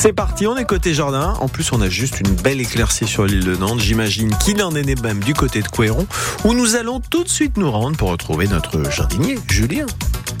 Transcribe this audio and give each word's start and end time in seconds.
C'est 0.00 0.12
parti, 0.12 0.46
on 0.46 0.56
est 0.56 0.64
côté 0.64 0.94
jardin. 0.94 1.34
En 1.40 1.48
plus, 1.48 1.72
on 1.72 1.80
a 1.80 1.88
juste 1.88 2.20
une 2.20 2.32
belle 2.36 2.60
éclaircie 2.60 3.04
sur 3.04 3.24
l'île 3.24 3.44
de 3.44 3.56
Nantes. 3.56 3.80
J'imagine 3.80 4.30
qu'il 4.38 4.62
en 4.62 4.72
est 4.76 5.02
même 5.02 5.18
du 5.18 5.34
côté 5.34 5.60
de 5.60 5.66
Couéron, 5.66 6.06
où 6.44 6.54
nous 6.54 6.76
allons 6.76 7.00
tout 7.00 7.24
de 7.24 7.28
suite 7.28 7.56
nous 7.56 7.68
rendre 7.68 7.96
pour 7.96 8.10
retrouver 8.10 8.46
notre 8.46 8.88
jardinier, 8.92 9.40
Julien. 9.48 9.86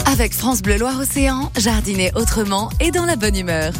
Avec 0.06 0.32
France 0.32 0.62
Bleu 0.62 0.78
Loire 0.78 1.00
Océan, 1.00 1.50
jardiner 1.58 2.12
autrement 2.14 2.70
et 2.78 2.92
dans 2.92 3.04
la 3.04 3.16
bonne 3.16 3.36
humeur 3.36 3.72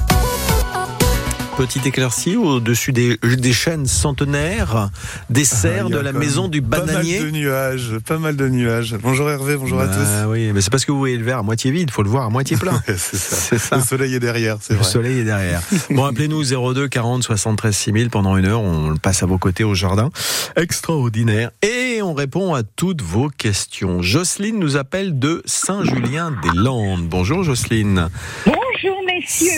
petite 1.59 1.87
éclaircie 1.87 2.37
au-dessus 2.37 2.93
des, 2.93 3.17
des 3.17 3.53
chênes 3.53 3.87
centenaires, 3.87 4.91
des 5.29 5.43
ah, 5.43 5.57
serres 5.57 5.91
de 5.91 5.99
la 5.99 6.13
maison 6.13 6.47
du 6.47 6.61
bananier. 6.61 7.19
Pas 7.19 7.25
mal 7.25 7.33
de 7.33 7.37
nuages, 7.37 7.93
pas 8.07 8.19
mal 8.19 8.37
de 8.37 8.49
nuages. 8.49 8.97
Bonjour 9.03 9.29
Hervé, 9.29 9.57
bonjour 9.57 9.81
à 9.81 9.87
bah 9.87 9.93
tous. 9.93 10.31
Oui, 10.31 10.53
mais 10.55 10.61
c'est 10.61 10.71
parce 10.71 10.85
que 10.85 10.93
vous 10.93 11.01
voyez 11.01 11.17
le 11.17 11.25
verre 11.25 11.39
à 11.39 11.43
moitié 11.43 11.73
vide, 11.73 11.89
il 11.89 11.93
faut 11.93 12.05
le 12.05 12.11
voir 12.11 12.27
à 12.27 12.31
moitié 12.31 12.57
plein. 12.57 12.81
c'est 12.97 13.59
ça. 13.59 13.75
Le 13.75 13.83
soleil 13.83 14.15
est 14.15 14.21
derrière, 14.21 14.59
c'est 14.61 14.75
vrai. 14.75 14.85
Le 14.85 14.89
soleil 14.89 15.19
est 15.19 15.25
derrière. 15.25 15.61
bon, 15.91 16.05
appelez-nous 16.05 16.45
02 16.45 16.87
40 16.87 17.25
73 17.25 17.75
6000 17.75 18.11
pendant 18.11 18.37
une 18.37 18.47
heure, 18.47 18.63
on 18.63 18.97
passe 18.97 19.25
à 19.25 19.27
vos 19.27 19.39
côtés 19.39 19.65
au 19.65 19.75
jardin. 19.75 20.11
Extraordinaire. 20.55 21.51
Et 21.63 22.03
on 22.03 22.15
répond 22.15 22.55
à 22.55 22.63
toutes 22.63 23.03
vos 23.03 23.31
questions. 23.31 24.01
Jocelyne 24.01 24.61
nous 24.61 24.77
appelle 24.77 25.19
de 25.19 25.43
Saint-Julien-des-Landes. 25.45 27.09
Bonjour 27.09 27.43
Jocelyne. 27.43 28.11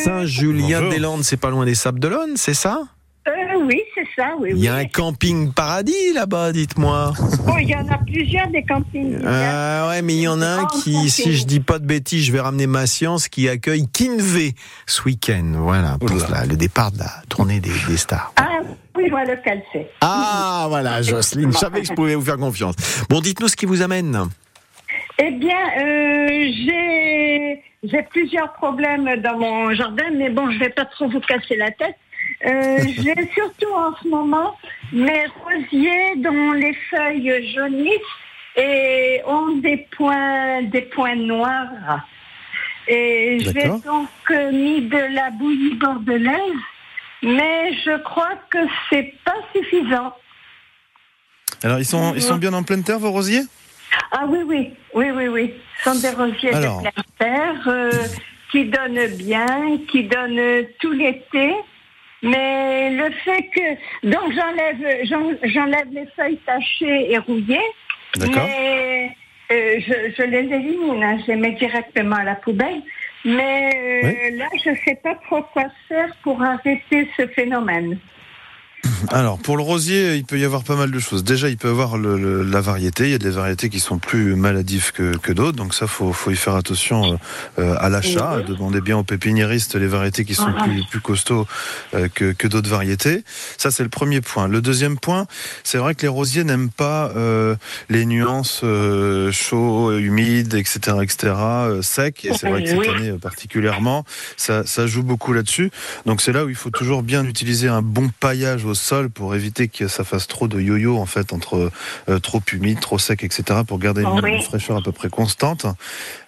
Saint-Julien-des-Landes, 0.05 1.25
c'est 1.25 1.37
pas 1.37 1.51
loin 1.51 1.65
des 1.65 1.75
Sables 1.75 2.01
d'Olonne, 2.01 2.37
c'est 2.37 2.55
ça? 2.55 2.83
Euh, 3.29 3.33
oui, 3.65 3.83
c'est 3.95 4.07
ça, 4.17 4.31
oui. 4.41 4.51
Il 4.55 4.65
y 4.65 4.69
a 4.69 4.75
un 4.75 4.87
camping 4.87 5.53
paradis 5.53 6.13
là-bas, 6.15 6.53
dites-moi. 6.53 7.13
Oh, 7.47 7.53
il 7.61 7.69
y 7.69 7.75
en 7.75 7.87
a 7.89 7.99
plusieurs 7.99 8.49
des 8.49 8.63
campings. 8.63 9.19
Ah 9.27 9.89
ouais, 9.89 10.01
mais 10.01 10.15
il 10.15 10.23
y 10.23 10.29
en 10.29 10.41
a 10.41 10.47
un 10.47 10.67
qui, 10.67 11.11
si 11.11 11.37
je 11.37 11.45
dis 11.45 11.61
pas 11.61 11.79
de 11.79 11.85
bêtises, 11.85 12.25
je 12.25 12.33
vais 12.33 12.41
ramener 12.41 12.67
ma 12.67 12.87
science, 12.87 13.29
qui 13.29 13.49
accueille 13.49 13.87
Kinvé 13.89 14.55
ce 14.87 15.03
week-end. 15.03 15.53
Voilà, 15.57 15.99
pour 15.99 16.09
le 16.09 16.57
départ 16.57 16.93
de 16.93 16.99
la 17.01 17.11
tournée 17.29 17.61
des, 17.61 17.71
stars. 17.97 18.33
Ah 18.37 18.61
oui, 18.97 19.11
voilà 19.11 19.35
lequel 19.35 19.63
c'est. 19.73 19.91
Ah 20.01 20.67
voilà, 20.69 21.03
Jocelyne, 21.03 21.53
je 21.53 21.59
savais 21.59 21.83
que 21.83 21.89
je 21.89 21.93
pouvais 21.93 22.15
vous 22.15 22.25
faire 22.25 22.39
confiance. 22.39 22.75
Bon, 23.11 23.21
dites-nous 23.21 23.49
ce 23.49 23.57
qui 23.57 23.67
vous 23.67 23.83
amène. 23.83 24.29
Eh 25.23 25.33
bien, 25.33 25.59
euh, 25.79 27.59
j'ai 27.83 28.03
plusieurs 28.05 28.55
problèmes 28.55 29.17
dans 29.17 29.37
mon 29.37 29.75
jardin, 29.75 30.11
mais 30.15 30.31
bon, 30.31 30.51
je 30.51 30.59
vais 30.59 30.71
pas 30.71 30.87
trop 30.87 31.09
vous 31.09 31.21
casser 31.21 31.57
la 31.57 31.71
tête. 31.73 31.97
Euh, 32.47 32.79
j'ai 32.87 33.15
surtout 33.35 33.73
en 33.75 33.95
ce 34.03 34.09
moment 34.09 34.57
mes 34.93 35.27
rosiers 35.45 36.17
dont 36.17 36.53
les 36.53 36.73
feuilles 36.89 37.53
jaunissent 37.55 38.17
et 38.57 39.21
ont 39.27 39.57
des 39.57 39.87
points, 39.95 40.63
des 40.63 40.83
points 40.83 41.17
noirs. 41.17 42.07
Et 42.89 43.39
j'ai 43.41 43.69
donc 43.69 44.09
mis 44.53 44.81
de 44.81 45.15
la 45.15 45.31
bouillie 45.31 45.75
bordelaise, 45.75 46.63
mais 47.23 47.75
je 47.85 48.03
crois 48.03 48.39
que 48.51 48.59
c'est 48.89 49.13
pas 49.25 49.37
suffisant. 49.55 50.15
Alors, 51.63 51.79
ils 51.79 51.85
sont, 51.85 52.15
ils 52.15 52.23
sont 52.23 52.37
bien 52.37 52.55
en 52.55 52.63
pleine 52.63 52.83
terre, 52.83 52.99
vos 52.99 53.11
rosiers? 53.11 53.43
Ah 54.13 54.27
oui, 54.29 54.41
oui, 54.47 54.71
oui, 54.95 55.11
oui, 55.11 55.29
oui. 55.29 55.55
Ce 55.79 55.91
sont 55.91 56.01
des 56.01 56.15
rosiers 56.15 56.51
de 56.51 56.81
pleine 56.81 57.05
terre 57.19 57.63
euh, 57.67 57.91
qui 58.51 58.65
donnent 58.65 59.07
bien, 59.17 59.79
qui 59.91 60.05
donnent 60.05 60.67
tout 60.81 60.93
l'été. 60.93 61.55
Mais 62.23 62.91
le 62.91 63.11
fait 63.25 63.49
que 63.55 64.09
donc 64.09 64.33
j'enlève 64.35 65.07
j'enlève 65.45 65.89
les 65.91 66.07
feuilles 66.15 66.39
tachées 66.45 67.13
et 67.13 67.19
rouillées, 67.19 67.59
mais 68.19 69.17
euh, 69.51 69.81
je, 70.17 70.23
les 70.23 70.55
élimine, 70.55 71.03
hein, 71.03 71.19
je 71.23 71.33
les 71.33 71.37
mets 71.37 71.53
directement 71.53 72.17
à 72.17 72.25
la 72.25 72.35
poubelle. 72.35 72.83
Mais 73.25 73.71
euh, 74.05 74.37
là, 74.37 74.47
je 74.65 74.71
ne 74.71 74.77
sais 74.85 74.99
pas 75.03 75.15
trop 75.27 75.43
quoi 75.53 75.65
faire 75.89 76.15
pour 76.23 76.43
arrêter 76.43 77.09
ce 77.17 77.27
phénomène. 77.29 77.99
Alors, 79.09 79.39
pour 79.39 79.57
le 79.57 79.63
rosier, 79.63 80.17
il 80.17 80.25
peut 80.25 80.39
y 80.39 80.45
avoir 80.45 80.63
pas 80.63 80.77
mal 80.77 80.91
de 80.91 80.99
choses. 80.99 81.25
Déjà, 81.25 81.49
il 81.49 81.57
peut 81.57 81.69
y 81.69 81.71
avoir 81.71 81.97
la 81.99 82.61
variété. 82.61 83.05
Il 83.05 83.11
y 83.11 83.15
a 83.15 83.19
des 83.19 83.31
variétés 83.31 83.69
qui 83.69 83.81
sont 83.81 83.99
plus 83.99 84.37
maladives 84.37 84.93
que, 84.93 85.33
d'autres. 85.33 85.57
Donc 85.57 85.75
ça, 85.75 85.87
faut, 85.87 86.13
faut 86.13 86.31
y 86.31 86.37
faire 86.37 86.55
attention 86.55 87.19
euh, 87.59 87.77
à 87.79 87.89
l'achat. 87.89 88.41
Demandez 88.47 88.81
bien 88.81 88.99
aux 88.99 89.05
pépiniéristes 89.05 89.75
les 89.75 89.87
variétés 89.87 90.25
qui 90.25 90.35
sont 90.35 90.53
plus, 90.53 90.85
plus 90.91 91.01
costauds 91.01 91.47
euh, 91.95 92.09
que, 92.09 92.47
d'autres 92.47 92.69
variétés. 92.69 93.25
Ça, 93.57 93.71
c'est 93.71 93.83
le 93.83 93.89
premier 93.89 94.21
point. 94.21 94.49
Le 94.49 94.61
deuxième 94.61 94.99
point, 94.99 95.27
c'est 95.63 95.79
vrai 95.79 95.95
que 95.95 96.03
les 96.03 96.09
rosiers 96.09 96.45
n'aiment 96.45 96.71
pas 96.71 97.11
euh, 97.17 97.55
les 97.89 98.07
nuances 98.07 98.65
chaud, 99.31 99.97
humide, 99.97 100.55
etc., 100.55 100.99
etc., 101.03 101.35
sec. 101.83 102.25
Et 102.25 102.33
c'est 102.35 102.49
vrai 102.49 102.65
que 102.65 102.71
cette 102.71 102.89
année 102.89 103.13
particulièrement, 103.13 104.05
ça, 104.37 104.67
ça 104.67 104.87
joue 104.87 105.03
beaucoup 105.03 105.33
là-dessus. 105.33 105.71
Donc 106.07 106.21
c'est 106.21 106.33
là 106.33 106.45
où 106.45 106.49
il 106.49 106.55
faut 106.55 106.71
toujours 106.71 107.03
bien 107.03 107.25
utiliser 107.25 107.69
un 107.69 107.83
bon 107.83 108.11
paillage 108.21 108.65
au 108.71 108.75
sol 108.75 109.11
pour 109.11 109.35
éviter 109.35 109.69
que 109.69 109.89
ça 109.89 110.05
fasse 110.05 110.27
trop 110.27 110.49
de 110.49 110.61
yo-yo 110.61 110.97
en 110.97 111.07
fait 111.07 111.33
entre 111.33 111.71
euh, 112.09 112.19
trop 112.19 112.41
humide, 112.53 112.81
trop 112.81 112.99
sec, 112.99 113.23
etc. 113.23 113.61
pour 113.67 113.79
garder 113.79 114.03
une, 114.03 114.43
fraîcheur 114.43 114.77
à 114.77 114.83
peu 114.83 114.93
près 114.93 115.09
constante. 115.09 115.67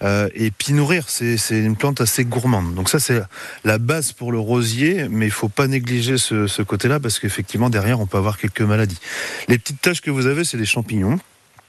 Euh, 0.02 0.28
et 0.34 0.50
puis 0.50 0.72
nourrir, 0.72 1.08
c'est 1.08 1.38
une 1.50 1.76
plante 1.76 2.00
assez 2.00 2.24
gourmande. 2.24 2.74
Donc 2.74 2.88
ça 2.88 2.98
c'est 2.98 3.22
la 3.64 3.78
base 3.78 4.12
pour 4.12 4.32
le 4.32 4.38
rosier, 4.38 5.06
mais 5.08 5.26
il 5.26 5.32
faut 5.32 5.48
pas 5.48 5.66
négliger 5.66 6.18
ce, 6.18 6.46
ce 6.46 6.62
côté-là 6.62 7.00
parce 7.00 7.18
qu'effectivement 7.18 7.70
derrière 7.70 8.00
on 8.00 8.06
peut 8.06 8.18
avoir 8.18 8.38
quelques 8.38 8.62
maladies. 8.62 8.98
Les 9.48 9.58
petites 9.58 9.80
taches 9.80 10.00
que 10.00 10.10
vous 10.10 10.26
avez, 10.26 10.44
c'est 10.44 10.58
les 10.58 10.66
champignons. 10.66 11.18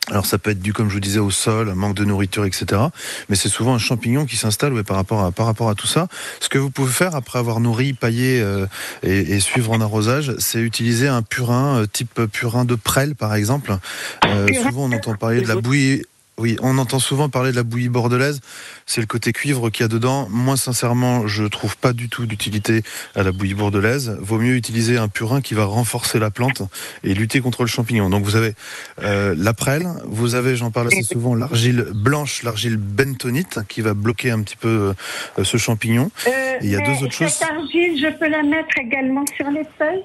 Alors 0.10 0.26
ça 0.26 0.38
peut 0.38 0.52
être 0.52 0.60
dû, 0.60 0.74
comme 0.74 0.90
je 0.90 0.96
vous 0.96 1.00
disais, 1.00 1.20
au 1.20 1.32
sol, 1.32 1.70
un 1.70 1.76
manque 1.76 1.96
de 1.96 2.04
nourriture, 2.04 2.44
etc. 2.46 2.82
Mais 3.30 3.36
c'est 3.38 3.50
souvent 3.50 3.74
un 3.74 3.80
champignon 3.80 4.26
qui 4.26 4.36
s'installe 4.36 4.74
ouais, 4.74 4.84
par, 4.84 4.98
rapport 4.98 5.24
à, 5.24 5.32
par 5.32 5.46
rapport 5.46 5.70
à 5.70 5.76
tout 5.76 5.88
ça. 5.88 6.08
Ce 6.42 6.50
que 6.50 6.58
vous 6.58 6.70
pouvez 6.70 6.92
faire 6.92 7.16
après 7.16 7.40
avoir 7.40 7.62
nourri, 7.62 7.94
paillé 7.94 8.42
euh, 8.42 8.66
et, 9.02 9.40
suivre 9.40 9.72
en 9.72 9.80
arrosage, 9.80 10.36
c'est 10.40 10.60
utiliser 10.60 11.08
un 11.08 11.22
purin, 11.22 11.82
euh, 11.82 11.86
type 11.86 12.22
purin 12.32 12.66
de 12.66 12.76
prêle 12.76 13.16
par 13.16 13.34
exemple. 13.34 13.78
Euh, 14.26 14.48
souvent 14.54 14.86
on 14.86 14.92
entend 14.92 15.16
parler 15.16 15.42
de 15.42 15.48
la 15.48 15.56
bouillie 15.56 16.04
oui, 16.44 16.58
on 16.62 16.78
entend 16.78 17.00
souvent 17.00 17.30
parler 17.30 17.52
de 17.52 17.56
la 17.56 17.64
bouillie 17.64 17.88
bordelaise. 17.88 18.42
C'est 18.86 19.00
le 19.00 19.08
côté 19.08 19.32
cuivre 19.32 19.70
qu'il 19.70 19.84
y 19.84 19.86
a 19.86 19.88
dedans. 19.88 20.28
Moi, 20.30 20.58
sincèrement, 20.58 21.26
je 21.26 21.46
trouve 21.46 21.78
pas 21.78 21.94
du 21.94 22.10
tout 22.10 22.26
d'utilité 22.26 22.84
à 23.16 23.24
la 23.24 23.32
bouillie 23.32 23.54
bordelaise. 23.54 24.18
Vaut 24.20 24.40
mieux 24.40 24.56
utiliser 24.56 24.98
un 24.98 25.08
purin 25.08 25.40
qui 25.40 25.54
va 25.54 25.64
renforcer 25.64 26.20
la 26.20 26.32
plante 26.32 26.62
et 27.06 27.14
lutter 27.14 27.40
contre 27.40 27.62
le 27.62 27.70
champignon. 27.70 28.10
Donc, 28.10 28.26
vous 28.26 28.36
avez 28.36 28.56
euh, 29.04 29.34
la 29.38 29.54
prêle, 29.54 29.88
vous 30.04 30.36
avez, 30.36 30.58
j'en 30.58 30.70
parle 30.70 30.88
assez 30.88 31.04
souvent, 31.04 31.34
l'argile 31.34 31.88
blanche, 31.96 32.44
l'argile 32.44 32.76
bentonite, 32.76 33.60
qui 33.70 33.80
va 33.80 33.94
bloquer 33.94 34.32
un 34.32 34.42
petit 34.42 34.58
peu 34.58 34.94
euh, 35.40 35.44
ce 35.46 35.56
champignon. 35.56 36.12
Euh, 36.28 36.58
il 36.62 36.70
y 36.72 36.76
a 36.76 36.82
deux 36.82 37.06
autres 37.06 37.14
choses. 37.14 37.30
Cette 37.30 37.50
argile, 37.50 37.98
je 38.02 38.20
peux 38.20 38.28
la 38.28 38.44
mettre 38.44 38.78
également 38.78 39.24
sur 39.38 39.50
les 39.50 39.64
feuilles? 39.78 40.04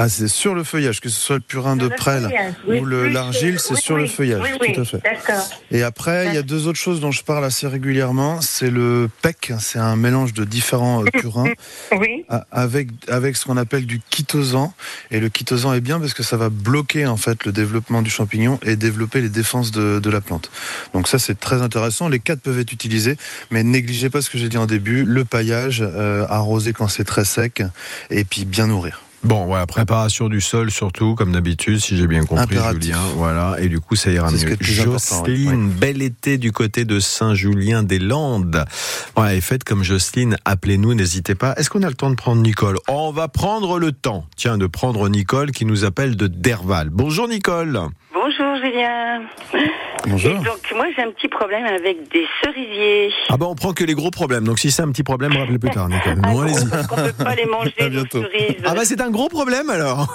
Ah, 0.00 0.08
c'est 0.08 0.28
sur 0.28 0.54
le 0.54 0.62
feuillage, 0.62 1.00
que 1.00 1.08
ce 1.08 1.20
soit 1.20 1.34
le 1.36 1.42
purin 1.42 1.74
de 1.74 1.88
prêle 1.88 2.30
ou 2.68 2.84
l'argile, 2.86 3.58
c'est 3.58 3.74
sur 3.74 3.96
le 3.96 4.06
feuillage, 4.06 4.48
tout 4.72 4.80
à 4.80 4.84
fait. 4.84 5.02
Et 5.72 5.82
après, 5.82 6.28
il 6.28 6.34
y 6.34 6.38
a 6.38 6.42
deux 6.42 6.68
autres 6.68 6.78
choses 6.78 7.00
dont 7.00 7.10
je 7.10 7.24
parle 7.24 7.44
assez 7.44 7.66
régulièrement. 7.66 8.40
C'est 8.40 8.70
le 8.70 9.10
PEC, 9.22 9.54
c'est 9.58 9.80
un 9.80 9.96
mélange 9.96 10.34
de 10.34 10.44
différents 10.44 11.02
euh, 11.02 11.06
purins 11.12 11.50
avec, 12.52 12.90
avec 13.08 13.36
ce 13.36 13.44
qu'on 13.44 13.56
appelle 13.56 13.86
du 13.86 14.00
chitosan. 14.08 14.72
Et 15.10 15.18
le 15.18 15.30
chitosan 15.36 15.74
est 15.74 15.80
bien 15.80 15.98
parce 15.98 16.14
que 16.14 16.22
ça 16.22 16.36
va 16.36 16.48
bloquer 16.48 17.06
en 17.06 17.16
fait 17.16 17.44
le 17.44 17.50
développement 17.50 18.00
du 18.00 18.10
champignon 18.10 18.60
et 18.62 18.76
développer 18.76 19.20
les 19.20 19.30
défenses 19.30 19.72
de, 19.72 19.98
de 19.98 20.10
la 20.10 20.20
plante. 20.20 20.52
Donc 20.94 21.08
ça, 21.08 21.18
c'est 21.18 21.40
très 21.40 21.60
intéressant. 21.60 22.08
Les 22.08 22.20
quatre 22.20 22.40
peuvent 22.40 22.60
être 22.60 22.72
utilisés, 22.72 23.16
mais 23.50 23.64
négligez 23.64 24.10
pas 24.10 24.22
ce 24.22 24.30
que 24.30 24.38
j'ai 24.38 24.48
dit 24.48 24.58
en 24.58 24.66
début, 24.66 25.04
le 25.04 25.24
paillage, 25.24 25.82
euh, 25.82 26.24
arroser 26.28 26.72
quand 26.72 26.86
c'est 26.86 27.02
très 27.02 27.24
sec, 27.24 27.64
et 28.10 28.22
puis 28.22 28.44
bien 28.44 28.68
nourrir. 28.68 29.02
Bon, 29.24 29.46
voilà, 29.46 29.66
préparation 29.66 30.28
du 30.28 30.40
sol 30.40 30.70
surtout, 30.70 31.14
comme 31.16 31.32
d'habitude, 31.32 31.80
si 31.80 31.96
j'ai 31.96 32.06
bien 32.06 32.24
compris, 32.24 32.56
Julien. 32.72 32.98
Voilà, 33.16 33.56
et 33.58 33.68
du 33.68 33.80
coup, 33.80 33.96
ça 33.96 34.10
ira 34.10 34.30
mieux. 34.30 34.56
Jocelyne, 34.60 35.70
bel 35.70 36.02
été 36.02 36.38
du 36.38 36.52
côté 36.52 36.84
de 36.84 37.00
Saint-Julien-des-Landes. 37.00 38.64
Voilà, 39.16 39.34
et 39.34 39.40
faites 39.40 39.64
comme 39.64 39.82
Jocelyne, 39.82 40.36
appelez-nous, 40.44 40.94
n'hésitez 40.94 41.34
pas. 41.34 41.54
Est-ce 41.56 41.68
qu'on 41.68 41.82
a 41.82 41.88
le 41.88 41.94
temps 41.94 42.10
de 42.10 42.14
prendre 42.14 42.40
Nicole? 42.42 42.78
On 42.86 43.10
va 43.10 43.26
prendre 43.28 43.78
le 43.78 43.90
temps, 43.90 44.24
tiens, 44.36 44.56
de 44.56 44.66
prendre 44.66 45.08
Nicole 45.08 45.50
qui 45.50 45.64
nous 45.64 45.84
appelle 45.84 46.16
de 46.16 46.28
Derval. 46.28 46.90
Bonjour 46.90 47.26
Nicole. 47.28 47.80
Bonjour 48.14 48.47
Julien. 48.68 49.22
Bonjour. 50.06 50.34
donc 50.42 50.72
moi 50.74 50.86
j'ai 50.96 51.02
un 51.02 51.10
petit 51.10 51.28
problème 51.28 51.64
avec 51.64 52.08
des 52.10 52.26
cerisiers. 52.42 53.10
Ah 53.28 53.36
ben 53.36 53.46
on 53.46 53.54
prend 53.54 53.72
que 53.72 53.84
les 53.84 53.94
gros 53.94 54.10
problèmes. 54.10 54.44
Donc 54.44 54.58
si 54.58 54.70
c'est 54.70 54.82
un 54.82 54.90
petit 54.90 55.02
problème, 55.02 55.32
rappelez 55.36 55.58
plus 55.58 55.70
tard, 55.70 55.88
Nicole. 55.88 56.16
Bon, 56.16 56.42
allez-y. 56.42 56.64
On 56.64 56.96
peut 56.96 57.24
pas 57.24 57.34
les 57.34 57.44
manger 57.46 57.74
les 57.78 58.02
cerises. 58.10 58.62
Ah 58.64 58.74
bah 58.74 58.84
c'est 58.84 59.00
un 59.00 59.10
gros 59.10 59.28
problème 59.28 59.70
alors. 59.70 60.06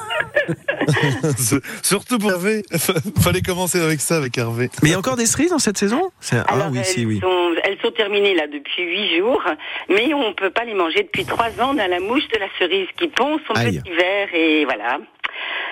Surtout 1.84 2.18
pour 2.18 2.32
Hervé. 2.32 2.64
Fallait 3.22 3.42
commencer 3.42 3.82
avec 3.82 4.02
ça 4.02 4.18
avec 4.18 4.38
Hervé. 4.38 4.70
Mais 4.82 4.90
il 4.90 4.92
y 4.92 4.96
a 4.96 5.00
encore 5.00 5.16
des 5.18 5.26
cerises 5.26 5.52
dans 5.52 5.60
cette 5.60 5.78
saison? 5.78 6.12
Ah 6.32 6.70
oui, 6.72 6.80
si, 6.84 7.06
oui. 7.06 7.20
Sont, 7.20 7.52
elles 7.64 7.78
sont 7.82 7.92
terminées 7.92 8.36
là 8.36 8.48
depuis 8.48 8.84
huit 8.84 9.18
jours, 9.18 9.44
mais 9.90 10.14
on 10.14 10.34
peut 10.34 10.50
pas 10.50 10.64
les 10.64 10.74
manger 10.74 11.04
depuis 11.04 11.26
trois 11.26 11.50
ans. 11.62 11.74
On 11.74 11.78
a 11.78 11.88
la 11.88 12.00
mouche 12.00 12.28
de 12.34 12.40
la 12.40 12.48
cerise 12.60 12.88
qui 12.98 13.08
pond 13.08 13.40
son 13.48 13.54
petit 13.54 13.82
verre 13.98 14.34
et 14.34 14.66
voilà. 14.66 15.00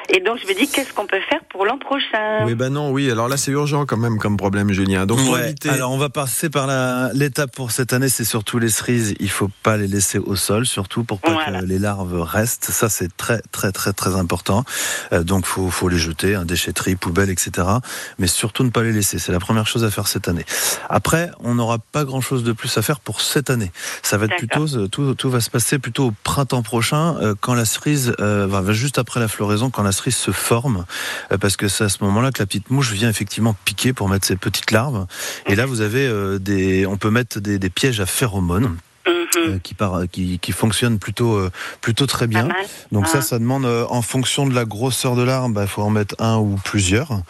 Et 0.10 0.20
donc 0.20 0.40
je 0.42 0.48
me 0.48 0.54
dis 0.54 0.68
qu'est-ce 0.68 0.94
qu'on 0.94 1.06
peut 1.06 1.20
faire 1.30 1.42
pour 1.50 1.66
l'an 1.66 1.78
prochain 1.78 2.46
Oui, 2.46 2.56
ben 2.56 2.70
non, 2.70 2.92
oui. 2.92 3.10
Alors 3.10 3.28
là, 3.28 3.38
c'est 3.38 3.52
urgent 3.52 3.86
quand 3.86 3.98
même 3.98 4.18
comme 4.18 4.38
problème, 4.38 4.72
Julien. 4.72 5.06
Donc 5.06 5.20
Alors 5.68 5.92
on 5.92 5.98
va 5.98 6.10
passer 6.10 6.50
par 6.50 6.68
l'étape 7.14 7.56
pour 7.56 7.72
cette 7.72 7.94
année, 7.94 8.10
c'est 8.10 8.26
surtout 8.26 8.60
les 8.60 8.70
cerises. 8.70 9.14
Il 9.20 9.30
faut 9.30 9.50
pas 9.64 9.78
les 9.78 9.88
laisser 9.88 10.20
au 10.20 10.36
sol, 10.36 10.66
surtout 10.66 11.04
pour 11.04 11.20
pas 11.20 11.36
que 11.46 11.66
les 11.66 11.80
larves 11.80 12.22
restent. 12.22 12.66
Ça, 12.66 12.90
c'est 12.90 13.16
très 13.16 13.42
très 13.52 13.72
très 13.72 13.94
très 13.94 14.16
important. 14.16 14.64
Euh, 15.14 15.24
donc 15.24 15.46
faut 15.46 15.70
faut 15.70 15.90
les 15.90 15.98
jeter, 15.98 16.36
un 16.36 16.46
déchetterie, 16.46 16.96
poubelle, 16.96 17.30
etc. 17.30 17.68
Mais 18.20 18.28
surtout 18.28 18.64
ne 18.64 18.70
pas 18.70 18.84
les 18.84 18.92
laisser. 18.92 19.20
C'est 19.20 19.32
la 19.32 19.40
première 19.40 19.68
chose 19.68 19.84
à 19.84 19.92
faire 19.92 20.08
cette 20.08 20.28
année. 20.28 20.46
Après, 20.90 21.32
on 21.40 21.56
n'aura 21.56 21.80
pas 21.80 22.04
grand 22.06 22.22
chose 22.22 22.44
de 22.44 22.52
plus 22.52 22.78
à 22.78 22.82
faire 22.82 23.00
pour 23.00 23.22
cette 23.22 23.50
année. 23.50 23.72
Ça 24.04 24.18
va 24.18 24.26
être 24.26 24.38
plutôt 24.38 24.68
tout, 24.88 25.16
tout 25.16 25.30
va 25.30 25.40
se 25.40 25.50
passer 25.50 25.80
plutôt 25.80 26.08
au 26.08 26.14
printemps 26.24 26.64
prochain, 26.64 27.18
euh, 27.22 27.36
quand 27.40 27.54
la 27.54 27.66
cerise 27.66 28.14
euh, 28.20 28.48
va 28.48 28.72
juste 28.74 28.98
après 28.98 29.20
la 29.20 29.28
floraison, 29.28 29.70
quand 29.70 29.84
la 29.84 29.91
se 29.92 30.32
forme, 30.32 30.86
euh, 31.32 31.38
parce 31.38 31.58
que 31.58 31.68
c'est 31.68 31.84
à 31.84 31.90
ce 31.90 32.04
moment-là 32.04 32.32
que 32.32 32.40
la 32.40 32.46
petite 32.46 32.70
mouche 32.70 32.92
vient 32.92 33.10
effectivement 33.10 33.56
piquer 33.66 33.94
pour 33.94 34.10
mettre 34.10 34.26
ses 34.26 34.36
petites 34.36 34.72
larves. 34.72 35.06
Et 35.48 35.56
là, 35.56 35.66
vous 35.66 35.82
avez 35.82 36.10
des, 36.40 36.86
on 36.86 36.98
peut 36.98 37.10
mettre 37.10 37.40
des, 37.40 37.60
des 37.60 37.70
pièges 37.70 38.00
à 38.00 38.06
phéromones. 38.06 38.78
Euh, 39.08 39.58
qui, 39.64 39.74
part, 39.74 40.02
qui, 40.12 40.38
qui, 40.40 40.52
fonctionne 40.52 41.00
plutôt, 41.00 41.36
euh, 41.36 41.50
plutôt 41.80 42.06
très 42.06 42.28
bien. 42.28 42.50
Donc 42.92 43.08
ça, 43.08 43.20
ah. 43.20 43.22
ça 43.22 43.40
demande, 43.40 43.66
euh, 43.66 43.86
en 43.90 44.02
fonction 44.02 44.46
de 44.46 44.54
la 44.54 44.66
grosseur 44.66 45.16
de 45.16 45.24
l'arbre, 45.24 45.48
il 45.50 45.54
bah, 45.54 45.68
faut 45.68 45.82
en 45.82 45.90
mettre 45.90 46.16
un 46.20 46.38
ou 46.38 46.60
plusieurs. 46.64 47.22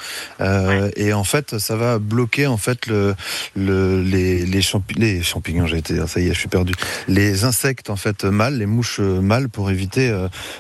Et 0.95 1.13
en 1.13 1.23
fait, 1.23 1.59
ça 1.59 1.75
va 1.75 1.99
bloquer 1.99 2.47
en 2.47 2.57
fait 2.57 2.87
le, 2.87 3.15
le 3.55 4.01
les, 4.01 4.45
les, 4.45 4.61
les 4.97 5.23
champignons. 5.23 5.67
J'ai 5.67 5.77
été, 5.77 6.05
ça 6.07 6.19
y 6.19 6.27
est, 6.27 6.33
je 6.33 6.39
suis 6.39 6.49
perdu. 6.49 6.73
Les 7.07 7.45
insectes 7.45 7.89
en 7.89 7.95
fait 7.95 8.25
mâles, 8.25 8.57
les 8.57 8.65
mouches 8.65 8.99
mâles, 8.99 9.49
pour 9.49 9.69
éviter 9.69 10.13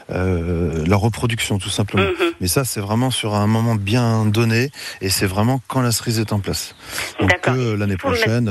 leur 0.09 0.99
reproduction 0.99 1.57
tout 1.57 1.69
simplement. 1.69 2.03
Mhm. 2.03 2.31
Mais 2.39 2.47
ça, 2.47 2.63
c'est 2.63 2.81
vraiment 2.81 3.11
sur 3.11 3.35
un 3.35 3.47
moment 3.47 3.75
bien 3.75 4.25
donné, 4.25 4.71
et 5.01 5.09
c'est 5.09 5.27
vraiment 5.27 5.61
quand 5.67 5.81
la 5.81 5.91
cerise 5.91 6.19
est 6.19 6.31
en 6.31 6.39
place. 6.39 6.75
Donc 7.19 7.31
l'année 7.47 7.97
prochaine. 7.97 8.49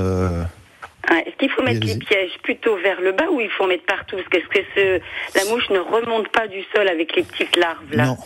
Est-ce 1.18 1.36
qu'il 1.36 1.50
faut 1.50 1.62
mettre 1.62 1.86
les 1.86 1.96
pièges 1.96 2.38
plutôt 2.42 2.76
vers 2.76 3.00
le 3.00 3.12
bas 3.12 3.28
ou 3.30 3.40
il 3.40 3.50
faut 3.50 3.66
mettre 3.66 3.84
partout? 3.84 4.16
Parce 4.30 4.46
que, 4.46 4.58
ce, 4.74 5.00
la 5.36 5.44
mouche 5.50 5.68
ne 5.70 5.78
remonte 5.78 6.28
pas 6.28 6.46
du 6.46 6.62
sol 6.74 6.88
avec 6.88 7.16
les 7.16 7.22
petites 7.22 7.56
larves 7.56 7.92
là? 7.92 8.06
Non. 8.06 8.16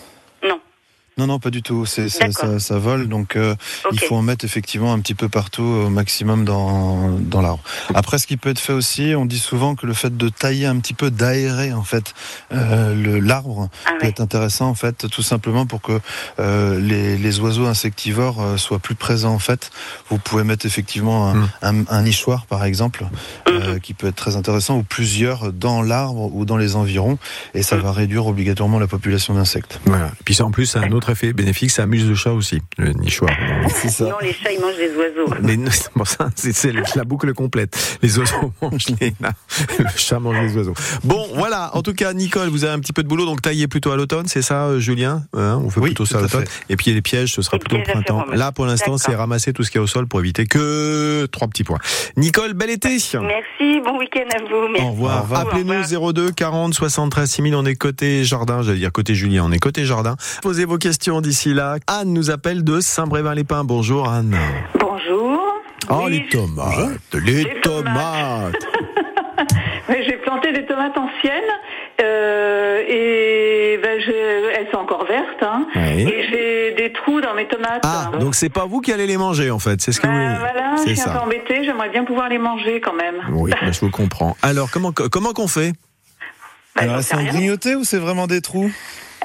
Non. 1.18 1.26
Non, 1.26 1.38
pas 1.38 1.50
du 1.50 1.62
tout. 1.62 1.86
C'est, 1.86 2.08
ça, 2.08 2.58
ça, 2.58 2.78
vole, 2.78 3.08
donc 3.08 3.36
euh, 3.36 3.54
il 3.92 4.00
faut 4.00 4.16
en 4.16 4.22
mettre 4.22 4.44
effectivement 4.44 4.92
un 4.92 5.00
petit 5.00 5.14
peu 5.14 5.28
partout, 5.28 5.62
au 5.62 5.88
maximum 5.88 6.44
dans, 6.44 7.18
dans 7.18 7.40
l'arbre. 7.40 7.62
Après, 7.94 8.18
ce 8.18 8.26
qui 8.26 8.36
peut 8.36 8.50
être 8.50 8.58
fait 8.58 8.72
aussi, 8.72 9.14
on 9.16 9.24
dit 9.24 9.38
souvent 9.38 9.74
que 9.74 9.86
le 9.86 9.94
fait 9.94 10.16
de 10.16 10.28
tailler 10.28 10.66
un 10.66 10.78
petit 10.78 10.94
peu, 10.94 11.10
d'aérer 11.10 11.72
en 11.72 11.82
fait 11.82 12.14
euh, 12.52 12.94
le, 12.94 13.20
l'arbre 13.20 13.68
ah 13.86 13.92
peut 14.00 14.06
être 14.06 14.20
intéressant 14.20 14.68
en 14.68 14.74
fait, 14.74 15.08
tout 15.10 15.22
simplement 15.22 15.66
pour 15.66 15.80
que 15.80 16.00
euh, 16.38 16.78
les, 16.80 17.16
les, 17.16 17.40
oiseaux 17.40 17.66
insectivores 17.66 18.40
euh, 18.40 18.56
soient 18.56 18.78
plus 18.78 18.94
présents 18.94 19.34
en 19.34 19.38
fait. 19.38 19.70
Vous 20.10 20.18
pouvez 20.18 20.44
mettre 20.44 20.66
effectivement 20.66 21.32
un, 21.62 21.72
mm. 21.72 21.86
un, 21.88 22.02
nichoir 22.02 22.46
par 22.46 22.64
exemple, 22.64 23.06
euh, 23.48 23.76
mm-hmm. 23.76 23.80
qui 23.80 23.94
peut 23.94 24.08
être 24.08 24.16
très 24.16 24.36
intéressant, 24.36 24.78
ou 24.78 24.82
plusieurs 24.82 25.52
dans 25.52 25.82
l'arbre 25.82 26.34
ou 26.34 26.44
dans 26.44 26.56
les 26.56 26.76
environs, 26.76 27.18
et 27.54 27.62
ça 27.62 27.76
mm. 27.76 27.80
va 27.80 27.92
réduire 27.92 28.26
obligatoirement 28.26 28.78
la 28.78 28.86
population 28.86 29.34
d'insectes. 29.34 29.80
Voilà. 29.86 30.06
Et 30.06 30.24
puis 30.24 30.40
en 30.42 30.50
plus, 30.50 30.66
c'est 30.66 30.78
un 30.78 30.92
autre 30.92 31.03
effet 31.10 31.32
bénéfique, 31.32 31.70
ça 31.70 31.84
amuse 31.84 32.08
le 32.08 32.14
chat 32.14 32.32
aussi, 32.32 32.60
le 32.78 32.92
nichoir. 32.92 33.30
Ça. 33.88 34.04
Non, 34.04 34.16
les 34.22 34.32
chats, 34.32 34.50
ils 34.50 34.60
mangent 34.60 34.76
des 34.76 34.94
oiseaux. 34.96 35.34
Mais 35.42 35.56
bon, 35.94 36.04
ça, 36.04 36.30
c'est 36.34 36.72
la 36.72 37.04
boucle 37.04 37.32
complète. 37.34 37.98
Les 38.02 38.18
oiseaux 38.18 38.52
mangent 38.62 38.86
les... 39.00 39.14
Le 39.78 39.84
chat 39.96 40.18
mange 40.18 40.40
les 40.40 40.56
oiseaux. 40.56 40.74
Bon, 41.04 41.28
voilà. 41.34 41.70
En 41.76 41.82
tout 41.82 41.92
cas, 41.92 42.12
Nicole, 42.12 42.48
vous 42.48 42.64
avez 42.64 42.72
un 42.72 42.78
petit 42.78 42.92
peu 42.92 43.02
de 43.02 43.08
boulot, 43.08 43.26
donc 43.26 43.42
taillez 43.42 43.68
plutôt 43.68 43.90
à 43.90 43.96
l'automne, 43.96 44.26
c'est 44.26 44.42
ça, 44.42 44.66
euh, 44.66 44.80
Julien? 44.80 45.24
Hein, 45.34 45.60
On 45.64 45.70
fait 45.70 45.80
plutôt 45.80 46.06
ça 46.06 46.18
à 46.18 46.22
l'automne. 46.22 46.44
Et 46.68 46.76
puis 46.76 46.92
les 46.92 47.02
pièges, 47.02 47.34
ce 47.34 47.42
sera 47.42 47.58
plutôt 47.58 47.76
au 47.76 47.82
printemps. 47.82 48.24
Là, 48.32 48.52
pour 48.52 48.66
l'instant, 48.66 48.96
c'est 48.96 49.14
ramasser 49.14 49.52
tout 49.52 49.62
ce 49.62 49.70
qui 49.70 49.78
est 49.78 49.82
au 49.82 49.86
sol 49.86 50.06
pour 50.06 50.20
éviter 50.20 50.46
que 50.46 51.26
trois 51.26 51.48
petits 51.48 51.64
points. 51.64 51.78
Nicole, 52.16 52.54
bel 52.54 52.70
été. 52.70 52.84
Merci, 52.84 53.80
bon 53.84 53.98
week-end 53.98 54.28
à 54.34 54.42
vous. 54.42 54.68
Merci. 54.68 54.86
Au 54.86 54.90
revoir. 54.92 55.34
Appelez-nous 55.34 56.12
02 56.12 56.30
40 56.30 56.74
73 56.74 57.30
6000. 57.30 57.54
On 57.54 57.64
est 57.64 57.74
côté 57.74 58.24
jardin, 58.24 58.62
j'allais 58.62 58.78
dire 58.78 58.92
côté 58.92 59.14
Julien. 59.14 59.44
On 59.46 59.52
est 59.52 59.58
côté 59.58 59.84
jardin. 59.84 60.16
Posez 60.42 60.64
vos 60.64 60.78
questions 60.78 60.93
d'ici 60.98 61.54
là. 61.54 61.76
Anne 61.86 62.12
nous 62.12 62.30
appelle 62.30 62.62
de 62.62 62.80
Saint-Brévin-les-Pins. 62.80 63.64
Bonjour 63.64 64.08
Anne. 64.08 64.36
Bonjour. 64.78 65.40
Oh 65.90 66.06
les 66.08 66.26
tomates, 66.28 67.14
les, 67.14 67.60
tomates. 67.60 68.54
j'ai 69.88 70.16
planté 70.16 70.52
des 70.52 70.64
tomates 70.64 70.96
anciennes 70.96 71.42
euh, 72.00 72.82
et 72.88 73.78
ben, 73.82 74.00
elles 74.56 74.68
sont 74.72 74.78
encore 74.78 75.04
vertes. 75.04 75.42
Hein. 75.42 75.66
Et 75.74 76.26
j'ai 76.30 76.74
des 76.74 76.92
trous 76.92 77.20
dans 77.20 77.34
mes 77.34 77.46
tomates. 77.46 77.82
Ah, 77.84 78.12
donc 78.18 78.34
c'est 78.34 78.48
pas 78.48 78.64
vous 78.64 78.80
qui 78.80 78.92
allez 78.92 79.06
les 79.06 79.18
manger 79.18 79.50
en 79.50 79.58
fait, 79.58 79.80
c'est 79.82 79.92
ce 79.92 80.00
que 80.00 80.06
ben, 80.06 80.34
vous 80.34 80.40
Voilà, 80.40 80.76
je 80.76 80.94
suis 80.94 81.00
un 81.02 81.12
peu 81.12 81.18
embêtée, 81.18 81.64
j'aimerais 81.64 81.90
bien 81.90 82.04
pouvoir 82.04 82.28
les 82.28 82.38
manger 82.38 82.80
quand 82.80 82.94
même. 82.94 83.16
Oui, 83.32 83.50
ben, 83.60 83.72
je 83.72 83.80
vous 83.80 83.90
comprends. 83.90 84.36
Alors 84.42 84.70
comment 84.70 84.92
comment 84.92 85.32
qu'on 85.32 85.48
fait? 85.48 85.72
Alors 86.76 86.96
elles 86.96 87.04
sont 87.04 87.22
grignotées 87.22 87.74
ou 87.74 87.84
c'est 87.84 87.98
vraiment 87.98 88.26
des 88.26 88.40
trous? 88.40 88.70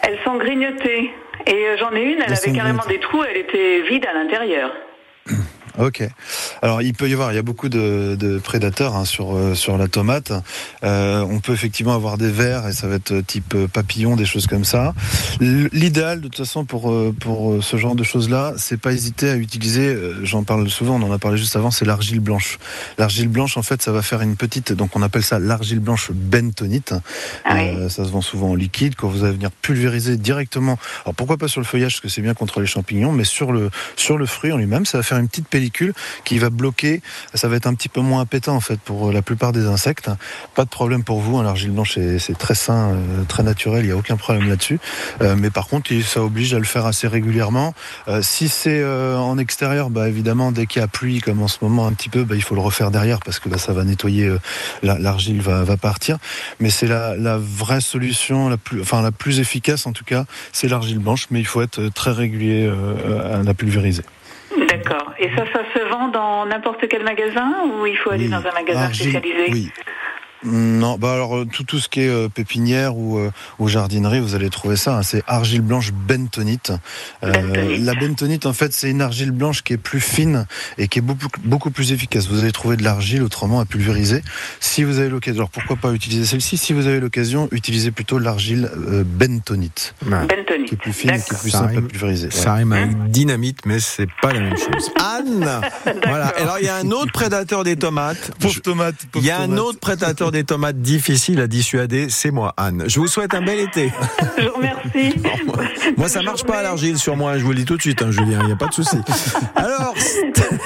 Elles 0.02 0.20
sont 0.26 0.38
grignotées. 0.38 1.12
Et 1.48 1.68
euh, 1.68 1.78
j'en 1.78 1.94
ai 1.96 2.02
une, 2.02 2.22
elle 2.22 2.34
avait 2.34 2.52
carrément 2.52 2.86
des 2.88 3.00
trous, 3.00 3.24
elle 3.24 3.38
était 3.38 3.82
vide 3.82 4.06
à 4.06 4.14
l'intérieur. 4.14 4.74
Ok. 5.80 6.04
Alors 6.62 6.82
il 6.82 6.94
peut 6.94 7.10
y 7.10 7.14
avoir, 7.14 7.32
il 7.32 7.36
y 7.36 7.40
a 7.40 7.42
beaucoup 7.42 7.70
de, 7.70 8.18
de 8.20 8.38
prédateurs 8.38 8.96
hein, 8.98 9.06
sur 9.06 9.36
euh, 9.36 9.56
sur 9.56 9.78
la 9.78 9.88
tomate. 9.88 10.34
Euh, 10.84 11.22
on 11.22 11.40
peut 11.40 11.54
effectivement 11.54 11.96
avoir 11.96 12.18
des 12.18 12.30
vers 12.30 12.68
et 12.68 12.74
ça 12.74 12.88
va 12.88 12.96
être 12.96 13.22
type 13.22 13.54
euh, 13.56 13.68
papillon, 13.68 14.18
des 14.18 14.26
choses 14.26 14.46
comme 14.46 14.66
ça. 14.66 14.94
L'idéal 15.40 16.20
de 16.20 16.28
toute 16.28 16.38
façon 16.38 16.66
pour 16.66 16.94
pour 17.20 17.64
ce 17.64 17.78
genre 17.78 17.96
de 17.96 18.04
choses 18.04 18.30
là, 18.30 18.54
c'est 18.58 18.80
pas 18.80 18.92
hésiter 18.92 19.30
à 19.30 19.38
utiliser. 19.38 19.98
J'en 20.24 20.44
parle 20.44 20.70
souvent, 20.70 20.96
on 20.96 21.04
en 21.04 21.14
a 21.14 21.18
parlé 21.18 21.38
juste 21.38 21.56
avant, 21.56 21.72
c'est 21.72 21.86
l'argile 21.86 22.20
blanche. 22.20 22.60
L'argile 22.98 23.30
blanche, 23.30 23.56
en 23.58 23.62
fait, 23.62 23.82
ça 23.82 23.92
va 23.92 24.02
faire 24.02 24.22
une 24.22 24.36
petite, 24.36 24.74
donc 24.74 24.96
on 24.96 25.02
appelle 25.02 25.24
ça 25.24 25.40
l'argile 25.40 25.80
blanche 25.80 26.12
bentonite. 26.12 26.94
Ah 27.46 27.58
ça 27.88 28.04
se 28.04 28.10
vend 28.10 28.22
souvent 28.22 28.52
en 28.52 28.56
liquide 28.56 28.96
quand 28.96 29.08
vous 29.08 29.24
allez 29.24 29.34
venir 29.34 29.52
pulvériser 29.52 30.18
directement. 30.18 30.78
Alors 31.06 31.16
pourquoi 31.16 31.38
pas 31.38 31.48
sur 31.48 31.62
le 31.62 31.66
feuillage 31.66 31.94
parce 31.94 32.02
que 32.02 32.10
c'est 32.10 32.22
bien 32.22 32.34
contre 32.34 32.60
les 32.60 32.68
champignons, 32.68 33.14
mais 33.14 33.24
sur 33.24 33.52
le 33.52 33.70
sur 33.96 34.18
le 34.18 34.26
fruit 34.26 34.52
en 34.52 34.58
lui-même, 34.58 34.86
ça 34.86 34.98
va 34.98 35.04
faire 35.04 35.18
une 35.18 35.28
petite 35.28 35.48
pellicule 35.48 35.69
qui 35.70 36.40
va 36.40 36.50
bloquer. 36.50 37.02
Ça 37.34 37.48
va 37.48 37.56
être 37.56 37.68
un 37.68 37.74
petit 37.74 37.90
peu 37.90 38.02
moins 38.02 38.22
appétant 38.22 38.56
en 38.56 38.60
fait 38.60 38.80
pour 38.80 39.10
euh, 39.10 39.14
la 39.14 39.22
plupart 39.22 39.52
des 39.52 39.66
insectes. 39.66 40.10
Pas 40.56 40.66
de 40.66 40.70
problème 40.70 41.04
pour 41.04 41.20
vous. 41.20 41.38
Hein, 41.38 41.44
l'argile 41.44 41.72
blanche 41.72 41.98
c'est 42.20 42.38
très 42.38 42.56
sain, 42.56 42.92
euh, 42.92 43.24
très 43.28 43.44
naturel. 43.44 43.84
Il 43.84 43.88
n'y 43.88 43.94
a 43.94 43.98
aucun 43.98 44.18
problème 44.18 44.50
là-dessus. 44.50 44.80
Euh, 45.22 45.36
mais 45.38 45.50
par 45.50 45.68
contre, 45.68 45.92
ça 46.04 46.22
oblige 46.24 46.54
à 46.54 46.60
le 46.60 46.66
faire 46.66 46.86
assez 46.86 47.08
régulièrement. 47.08 47.74
si 48.22 48.50
c'est 48.50 48.84
en 48.84 49.38
extérieur, 49.38 49.90
bah 49.90 50.08
évidemment, 50.08 50.52
dès 50.52 50.66
qu'il 50.66 50.82
y 50.82 50.86
a 50.86 50.88
pluie, 50.88 51.20
comme 51.20 51.42
en 51.42 51.48
ce 51.48 51.58
moment 51.62 51.88
un 51.88 51.94
petit 51.94 52.10
peu, 52.10 52.24
bah, 52.24 52.36
il 52.36 52.44
faut 52.44 52.56
le 52.56 52.62
refaire 52.62 52.92
derrière 52.92 53.20
parce 53.20 53.40
que 53.40 53.50
là, 53.50 53.58
ça 53.58 53.74
va 53.74 53.84
nettoyer. 53.84 54.32
L'argile 54.84 55.42
va, 55.42 55.78
partir. 55.78 56.18
Mais 56.60 56.70
c'est 56.70 56.88
la, 56.88 57.38
vraie 57.38 57.82
solution, 57.82 58.56
enfin 58.82 59.02
la 59.02 59.12
plus 59.12 59.40
efficace 59.40 59.86
en 59.86 59.94
tout 59.94 60.04
cas, 60.04 60.26
c'est 60.52 60.68
l'argile 60.68 61.00
blanche. 61.00 61.28
Mais 61.32 61.40
il 61.40 61.48
faut 61.48 61.62
être 61.62 61.90
très 61.94 62.12
régulier 62.12 62.72
à 63.34 63.44
la 63.44 63.54
pulvériser. 63.54 64.04
D'accord. 64.90 65.14
Et 65.20 65.30
ça, 65.36 65.44
ça 65.54 65.62
se 65.74 65.80
vend 65.90 66.08
dans 66.08 66.46
n'importe 66.46 66.88
quel 66.88 67.04
magasin 67.04 67.52
ou 67.66 67.86
il 67.86 67.98
faut 67.98 68.12
aller 68.12 68.28
dans 68.28 68.46
un 68.46 68.52
magasin 68.54 68.92
spécialisé? 68.92 69.52
Oui. 69.52 69.72
Non, 70.44 70.98
bah 70.98 71.14
alors 71.14 71.38
euh, 71.38 71.46
tout, 71.46 71.64
tout 71.64 71.80
ce 71.80 71.90
qui 71.90 72.02
est 72.02 72.08
euh, 72.08 72.30
pépinière 72.30 72.96
ou, 72.96 73.18
euh, 73.18 73.32
ou, 73.60 73.68
jardinerie, 73.68 74.22
vous 74.22 74.36
allez 74.36 74.50
trouver 74.50 74.78
ça. 74.78 74.98
Hein, 74.98 75.04
c'est 75.04 75.22
argile 75.28 75.62
blanche 75.62 75.92
bentonite. 75.92 76.72
la 77.22 77.94
bentonite, 77.96 78.46
en 78.46 78.54
fait, 78.54 78.72
c'est 78.72 78.90
une 78.90 79.02
argile 79.02 79.32
blanche 79.32 79.64
qui 79.64 79.74
est 79.74 79.78
plus 79.78 80.00
fine 80.00 80.46
et 80.78 80.88
qui 80.88 81.00
est 81.00 81.02
beaucoup, 81.02 81.28
beaucoup 81.44 81.72
plus 81.72 81.92
efficace. 81.92 82.28
Vous 82.28 82.40
allez 82.40 82.54
trouver 82.54 82.78
de 82.78 82.84
l'argile 82.84 83.22
autrement 83.22 83.60
à 83.60 83.66
pulvériser. 83.66 84.24
Si 84.62 84.84
vous 84.84 85.00
avez 85.00 85.10
l'occasion, 85.10 85.40
alors 85.42 85.50
pourquoi 85.50 85.76
pas 85.76 85.92
utiliser 85.92 86.26
celle-ci? 86.26 86.58
Si 86.58 86.72
vous 86.72 86.88
avez 86.88 87.02
l'occasion, 87.02 87.50
utilisez 87.52 87.92
plutôt 87.92 88.18
l'argile 88.18 88.72
bentonite. 89.06 89.94
Bentonite. 90.04 90.68
Qui 90.68 90.76
est 90.76 90.78
plus 90.78 90.94
fine 90.94 91.12
et 91.12 91.22
qui 91.22 91.34
est 91.34 91.40
plus 91.40 91.50
simple 91.50 91.78
à 91.78 91.82
pulvériser. 91.82 92.32
Ça 92.32 92.54
rime 92.54 92.72
avec 92.72 93.12
dynamite, 93.12 93.66
mais 93.66 93.80
c'est 93.80 94.08
pas 94.22 94.32
la 94.32 94.40
même 94.40 94.58
chose. 94.58 94.90
Anne 95.00 95.62
Voilà. 96.08 96.28
Alors 96.28 96.60
il 96.60 96.66
y 96.66 96.70
a 96.70 96.78
un 96.78 96.92
autre 96.92 97.12
prédateur 97.12 97.64
des 97.64 97.76
tomates. 97.76 98.32
Pauvre 98.40 98.62
tomate. 98.62 98.96
Il 99.16 99.26
y 99.26 99.32
a 99.32 99.40
un 99.42 99.58
autre 99.58 99.80
prédateur 99.80 100.29
des 100.32 100.44
tomates 100.44 100.78
difficiles 100.78 101.40
à 101.40 101.48
dissuader, 101.48 102.10
c'est 102.10 102.32
moi, 102.32 102.54
Anne. 102.58 102.84
Je 102.88 103.00
vous 103.00 103.08
souhaite 103.08 103.34
un 103.34 103.42
bel 103.42 103.60
été. 103.60 103.92
Je 104.38 104.48
vous 104.48 104.56
remercie. 104.56 105.16
moi, 105.98 106.08
ça 106.08 106.22
marche 106.22 106.44
pas 106.44 106.60
à 106.60 106.64
l'argile 106.64 106.98
sur 106.98 107.16
moi, 107.16 107.38
je 107.38 107.44
vous 107.44 107.50
le 107.50 107.58
dis 107.58 107.66
tout 107.66 107.78
de 107.78 107.82
suite, 107.82 108.02
hein, 108.02 108.12
Julien, 108.12 108.40
il 108.42 108.48
n'y 108.48 108.52
a 108.52 108.56
pas 108.56 108.68
de 108.68 108.74
souci. 108.74 108.98
Alors, 109.56 109.94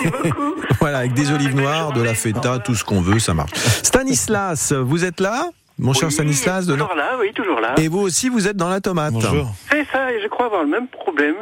voilà, 0.80 1.00
avec 1.00 1.14
des 1.14 1.32
olives 1.32 1.56
noires, 1.56 1.92
de 1.94 2.02
la 2.02 2.14
feta, 2.14 2.60
tout 2.60 2.76
ce 2.76 2.84
qu'on 2.84 3.02
veut, 3.02 3.20
ça 3.20 3.34
marche. 3.34 3.52
Stanislas, 3.54 4.74
vous 4.74 5.06
êtes 5.06 5.20
là? 5.20 5.50
Mon 5.80 5.94
cher 5.94 6.12
Stanislas 6.12 6.68
de 6.68 6.74
Toujours 6.74 6.94
là, 6.94 7.18
oui, 7.20 7.34
toujours 7.34 7.60
là. 7.60 7.74
Et 7.78 7.88
vous 7.88 8.00
aussi, 8.00 8.30
vous 8.30 8.48
êtes 8.48 8.56
dans 8.56 8.70
la 8.70 8.80
tomate. 8.80 9.14
Bonjour. 9.14 9.48
C'est 9.72 9.86
ça, 9.92 10.12
et 10.12 10.22
je 10.22 10.28
crois 10.28 10.46
avoir 10.46 10.64
le 10.64 10.70
même 10.70 10.88
problème. 10.88 11.36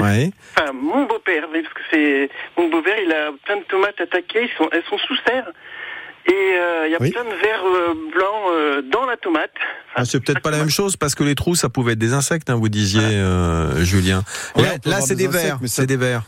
Ouais. 0.00 0.32
Enfin, 0.56 0.72
mon 0.72 1.04
beau-père, 1.04 1.44
parce 1.52 1.72
que 1.72 1.80
c'est 1.92 2.30
mon 2.58 2.68
beau-père, 2.68 2.96
il 3.04 3.12
a 3.12 3.30
plein 3.44 3.58
de 3.58 3.64
tomates 3.64 4.00
attaquées, 4.00 4.50
elles 4.72 4.82
sont 4.90 4.98
sous 4.98 5.16
serre. 5.24 5.46
Et 6.28 6.54
il 6.86 6.90
y 6.90 6.94
a 6.94 6.98
plein 6.98 7.24
de 7.24 7.34
vers 7.42 7.62
blancs 8.12 8.90
dans 8.90 9.06
la 9.06 9.16
tomate. 9.16 9.52
ah, 9.94 10.04
c'est 10.04 10.20
peut-être 10.20 10.40
pas 10.40 10.50
la 10.50 10.58
même 10.58 10.70
chose 10.70 10.96
parce 10.96 11.14
que 11.14 11.22
les 11.24 11.34
trous, 11.34 11.54
ça 11.54 11.68
pouvait 11.68 11.92
être 11.92 11.98
des 11.98 12.12
insectes, 12.14 12.50
hein, 12.50 12.56
vous 12.56 12.68
disiez, 12.68 13.22
Julien. 13.78 14.22
là, 14.84 15.00
c'est 15.00 15.14
des 15.14 15.28
vers. 15.28 15.58
C'est 15.66 15.86
des 15.86 15.96
vers. 15.96 16.22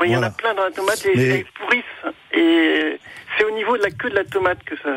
Oui, 0.00 0.08
il 0.08 0.12
y 0.12 0.16
en 0.16 0.22
a 0.22 0.30
plein 0.30 0.54
dans 0.54 0.64
la 0.64 0.70
tomate 0.70 1.04
et 1.06 1.38
ils 1.38 1.44
pourrissent. 1.60 2.14
Et 2.32 2.98
c'est 3.36 3.44
au 3.44 3.50
niveau 3.50 3.76
de 3.76 3.82
la 3.82 3.90
queue 3.90 4.10
de 4.10 4.14
la 4.14 4.24
tomate 4.24 4.62
que 4.64 4.74
ça. 4.82 4.96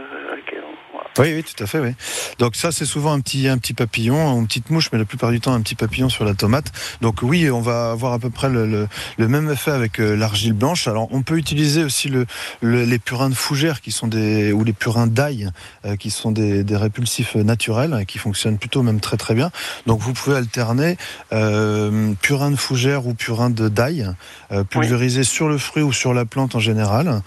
Oui, 1.17 1.33
oui, 1.33 1.43
tout 1.43 1.63
à 1.63 1.67
fait, 1.67 1.79
oui. 1.79 1.93
Donc 2.39 2.57
ça, 2.57 2.73
c'est 2.73 2.85
souvent 2.85 3.13
un 3.13 3.21
petit, 3.21 3.47
un 3.47 3.57
petit 3.57 3.73
papillon, 3.73 4.37
une 4.37 4.47
petite 4.47 4.69
mouche, 4.69 4.89
mais 4.91 4.99
la 4.99 5.05
plupart 5.05 5.31
du 5.31 5.39
temps 5.39 5.53
un 5.53 5.61
petit 5.61 5.75
papillon 5.75 6.09
sur 6.09 6.25
la 6.25 6.33
tomate. 6.33 6.73
Donc 6.99 7.21
oui, 7.21 7.49
on 7.49 7.61
va 7.61 7.91
avoir 7.91 8.11
à 8.11 8.19
peu 8.19 8.29
près 8.29 8.49
le, 8.49 8.87
le, 9.17 9.27
même 9.27 9.49
effet 9.49 9.71
avec 9.71 10.01
euh, 10.01 10.15
l'argile 10.15 10.51
blanche. 10.51 10.89
Alors 10.89 11.07
on 11.11 11.21
peut 11.21 11.37
utiliser 11.37 11.85
aussi 11.85 12.09
le, 12.09 12.25
les 12.61 12.99
purins 12.99 13.29
de 13.29 13.33
fougère 13.33 13.79
qui 13.79 13.91
sont 13.91 14.07
des 14.07 14.51
ou 14.51 14.65
les 14.65 14.73
purins 14.73 15.07
d'ail 15.07 15.49
euh, 15.85 15.95
qui 15.95 16.11
sont 16.11 16.31
des, 16.31 16.63
des, 16.63 16.75
répulsifs 16.75 17.35
naturels 17.35 17.97
et 18.01 18.05
qui 18.05 18.17
fonctionnent 18.17 18.57
plutôt 18.57 18.83
même 18.83 18.99
très 18.99 19.17
très 19.17 19.35
bien. 19.35 19.51
Donc 19.87 20.01
vous 20.01 20.11
pouvez 20.11 20.35
alterner 20.35 20.97
euh, 21.31 22.13
purin 22.21 22.51
de 22.51 22.57
fougère 22.57 23.07
ou 23.07 23.13
purin 23.13 23.49
de 23.49 23.69
d'ail 23.69 24.11
euh, 24.51 24.63
pulvérisé 24.63 25.23
sur 25.23 25.47
le 25.47 25.57
fruit 25.57 25.83
ou 25.83 25.93
sur 25.93 26.13
la 26.13 26.25
plante 26.25 26.55
en 26.55 26.59
général, 26.59 27.21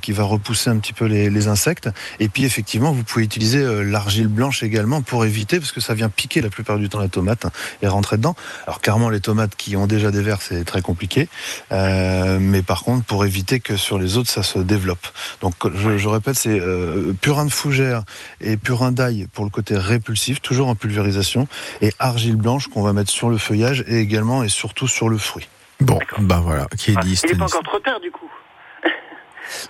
qui 0.00 0.12
va 0.12 0.24
repousser 0.24 0.70
un 0.70 0.76
petit 0.76 0.92
peu 0.92 1.06
les, 1.06 1.30
les 1.30 1.48
insectes. 1.48 1.88
Et 2.20 2.28
puis 2.28 2.44
effectivement, 2.44 2.92
vous 2.92 3.04
pouvez 3.04 3.21
utiliser 3.22 3.62
euh, 3.62 3.82
l'argile 3.82 4.28
blanche 4.28 4.62
également 4.62 5.02
pour 5.02 5.24
éviter, 5.24 5.58
parce 5.58 5.72
que 5.72 5.80
ça 5.80 5.94
vient 5.94 6.08
piquer 6.08 6.40
la 6.40 6.50
plupart 6.50 6.78
du 6.78 6.88
temps 6.88 7.00
la 7.00 7.08
tomate 7.08 7.46
hein, 7.46 7.52
et 7.82 7.88
rentrer 7.88 8.16
dedans. 8.16 8.36
Alors 8.66 8.80
clairement, 8.80 9.08
les 9.08 9.20
tomates 9.20 9.56
qui 9.56 9.76
ont 9.76 9.86
déjà 9.86 10.10
des 10.10 10.22
vers, 10.22 10.42
c'est 10.42 10.64
très 10.64 10.82
compliqué. 10.82 11.28
Euh, 11.72 12.38
mais 12.40 12.62
par 12.62 12.82
contre, 12.82 13.04
pour 13.04 13.24
éviter 13.24 13.60
que 13.60 13.76
sur 13.76 13.98
les 13.98 14.16
autres, 14.16 14.30
ça 14.30 14.42
se 14.42 14.58
développe. 14.58 15.06
Donc 15.40 15.54
je, 15.74 16.08
répète, 16.08 16.36
c'est 16.36 16.60
euh, 16.60 17.12
purin 17.20 17.44
de 17.44 17.52
fougère 17.52 18.02
et 18.40 18.56
purin 18.56 18.92
d'ail 18.92 19.26
pour 19.32 19.44
le 19.44 19.50
côté 19.50 19.76
répulsif, 19.76 20.40
toujours 20.40 20.68
en 20.68 20.74
pulvérisation, 20.74 21.48
et 21.80 21.92
argile 21.98 22.36
blanche 22.36 22.68
qu'on 22.68 22.82
va 22.82 22.92
mettre 22.92 23.10
sur 23.10 23.30
le 23.30 23.38
feuillage 23.38 23.84
et 23.86 23.98
également 23.98 24.42
et 24.42 24.48
surtout 24.48 24.88
sur 24.88 25.08
le 25.08 25.18
fruit. 25.18 25.48
Bon, 25.80 25.98
bah 26.20 26.40
voilà, 26.42 26.66
qui 26.78 26.92
est 26.92 27.00
dit. 27.02 27.20
Il 27.24 27.32
n'est 27.32 27.38
pas 27.38 27.44
encore 27.44 27.62
trop 27.62 27.78
tard 27.80 27.98
du 28.00 28.10
coup. 28.10 28.11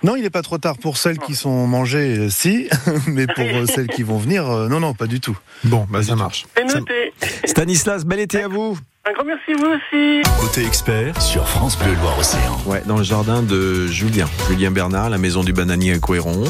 Non, 0.03 0.15
il 0.15 0.23
n'est 0.23 0.29
pas 0.29 0.41
trop 0.41 0.57
tard 0.57 0.77
pour 0.77 0.97
celles 0.97 1.19
qui 1.19 1.35
sont 1.35 1.67
mangées, 1.67 2.17
euh, 2.17 2.29
si, 2.29 2.69
mais 3.07 3.27
pour 3.27 3.43
euh, 3.43 3.65
celles 3.65 3.87
qui 3.87 4.03
vont 4.03 4.17
venir, 4.17 4.49
euh, 4.49 4.67
non, 4.67 4.79
non, 4.79 4.93
pas 4.93 5.07
du 5.07 5.19
tout. 5.19 5.37
Bon, 5.63 5.85
bah 5.89 6.03
ça 6.03 6.15
marche. 6.15 6.45
C'est 6.55 6.65
noté. 6.65 7.13
Stanislas, 7.45 8.05
bel 8.05 8.19
été 8.19 8.41
à 8.41 8.47
vous. 8.47 8.77
Un 9.05 9.11
grand 9.11 9.25
merci 9.25 9.51
vous 9.51 9.65
aussi. 9.65 10.21
Côté 10.39 10.65
expert 10.65 11.21
sur 11.21 11.45
France 11.45 11.77
Bleu 11.77 11.93
Loire 11.95 12.17
Océan. 12.17 12.57
Ouais, 12.65 12.81
dans 12.85 12.95
le 12.97 13.03
jardin 13.03 13.41
de 13.43 13.85
Julien, 13.87 14.29
Julien 14.47 14.71
Bernard, 14.71 15.09
la 15.09 15.17
maison 15.17 15.43
du 15.43 15.51
bananier 15.51 15.91
à 15.91 15.99
Couéron. 15.99 16.45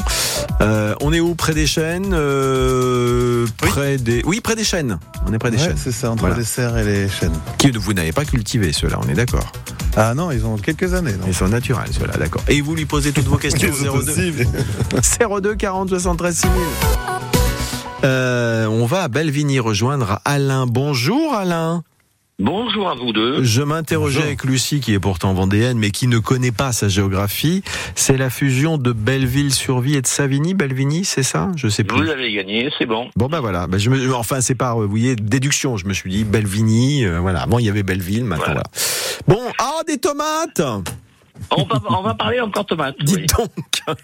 on 0.60 1.12
est 1.12 1.18
où? 1.18 1.34
Près 1.34 1.52
des 1.52 1.66
chênes 1.66 2.10
Près 3.56 3.96
des. 3.96 4.22
Oui, 4.24 4.40
près 4.40 4.54
des 4.54 4.62
chênes. 4.62 5.00
On 5.26 5.32
est 5.32 5.38
près 5.40 5.50
des 5.50 5.58
chênes. 5.58 5.74
C'est 5.76 5.90
ça, 5.90 6.12
entre 6.12 6.28
les 6.28 6.44
serres 6.44 6.78
et 6.78 6.84
les 6.84 7.08
chênes. 7.08 7.32
Qui 7.58 7.72
vous 7.72 7.92
n'avez 7.92 8.12
pas 8.12 8.24
cultivé 8.24 8.72
ceux-là, 8.72 9.00
on 9.04 9.08
est 9.08 9.14
d'accord. 9.14 9.50
Ah 9.96 10.14
non, 10.14 10.30
ils 10.30 10.46
ont 10.46 10.56
quelques 10.56 10.94
années. 10.94 11.14
Ils 11.26 11.34
sont 11.34 11.48
naturels, 11.48 11.90
ceux-là, 11.90 12.16
d'accord. 12.18 12.42
Et 12.46 12.60
vous 12.60 12.76
lui 12.76 12.84
posez 12.84 13.10
toutes 13.10 13.26
vos 13.26 13.36
questions 13.38 13.68
au 13.92 14.00
02 14.00 15.40
02 15.40 15.54
40 15.56 15.88
73 15.88 16.36
6000. 16.36 16.52
on 18.04 18.86
va 18.86 19.02
à 19.02 19.08
Belvigny 19.08 19.58
rejoindre 19.58 20.20
Alain. 20.24 20.66
Bonjour 20.68 21.34
Alain. 21.34 21.82
Bonjour 22.40 22.88
à 22.88 22.96
vous 22.96 23.12
deux. 23.12 23.44
Je 23.44 23.62
m'interrogeais 23.62 24.22
avec 24.22 24.42
Lucie, 24.42 24.80
qui 24.80 24.92
est 24.92 24.98
pourtant 24.98 25.32
vendéenne, 25.34 25.78
mais 25.78 25.92
qui 25.92 26.08
ne 26.08 26.18
connaît 26.18 26.50
pas 26.50 26.72
sa 26.72 26.88
géographie. 26.88 27.62
C'est 27.94 28.16
la 28.16 28.28
fusion 28.28 28.76
de 28.76 28.90
Belleville-sur-Vie 28.90 29.94
et 29.94 30.02
de 30.02 30.06
Savigny. 30.08 30.52
Belvigny, 30.52 31.04
c'est 31.04 31.22
ça? 31.22 31.52
Je 31.54 31.68
sais 31.68 31.84
plus. 31.84 32.04
Vous 32.04 32.10
avez 32.10 32.32
gagné, 32.32 32.70
c'est 32.76 32.86
bon. 32.86 33.08
Bon 33.14 33.28
ben 33.28 33.38
voilà. 33.38 33.68
Ben 33.68 33.78
je 33.78 33.88
me, 33.88 34.12
enfin, 34.12 34.40
c'est 34.40 34.56
par, 34.56 34.80
vous 34.80 34.88
voyez, 34.88 35.14
déduction. 35.14 35.76
Je 35.76 35.86
me 35.86 35.92
suis 35.92 36.10
dit 36.10 36.24
Belvigny. 36.24 37.04
Euh, 37.04 37.20
voilà. 37.20 37.42
Avant, 37.42 37.60
il 37.60 37.66
y 37.66 37.68
avait 37.68 37.84
Belleville. 37.84 38.24
Maintenant, 38.24 38.46
voilà. 38.46 38.64
Bon, 39.28 39.40
ah, 39.60 39.82
des 39.86 39.98
tomates 39.98 40.60
on 41.50 41.64
va, 41.64 41.80
on 41.90 42.02
va 42.02 42.14
parler 42.14 42.40
encore 42.40 42.66
tomates. 42.66 42.96
Dites 43.00 43.34
donc, 43.36 43.50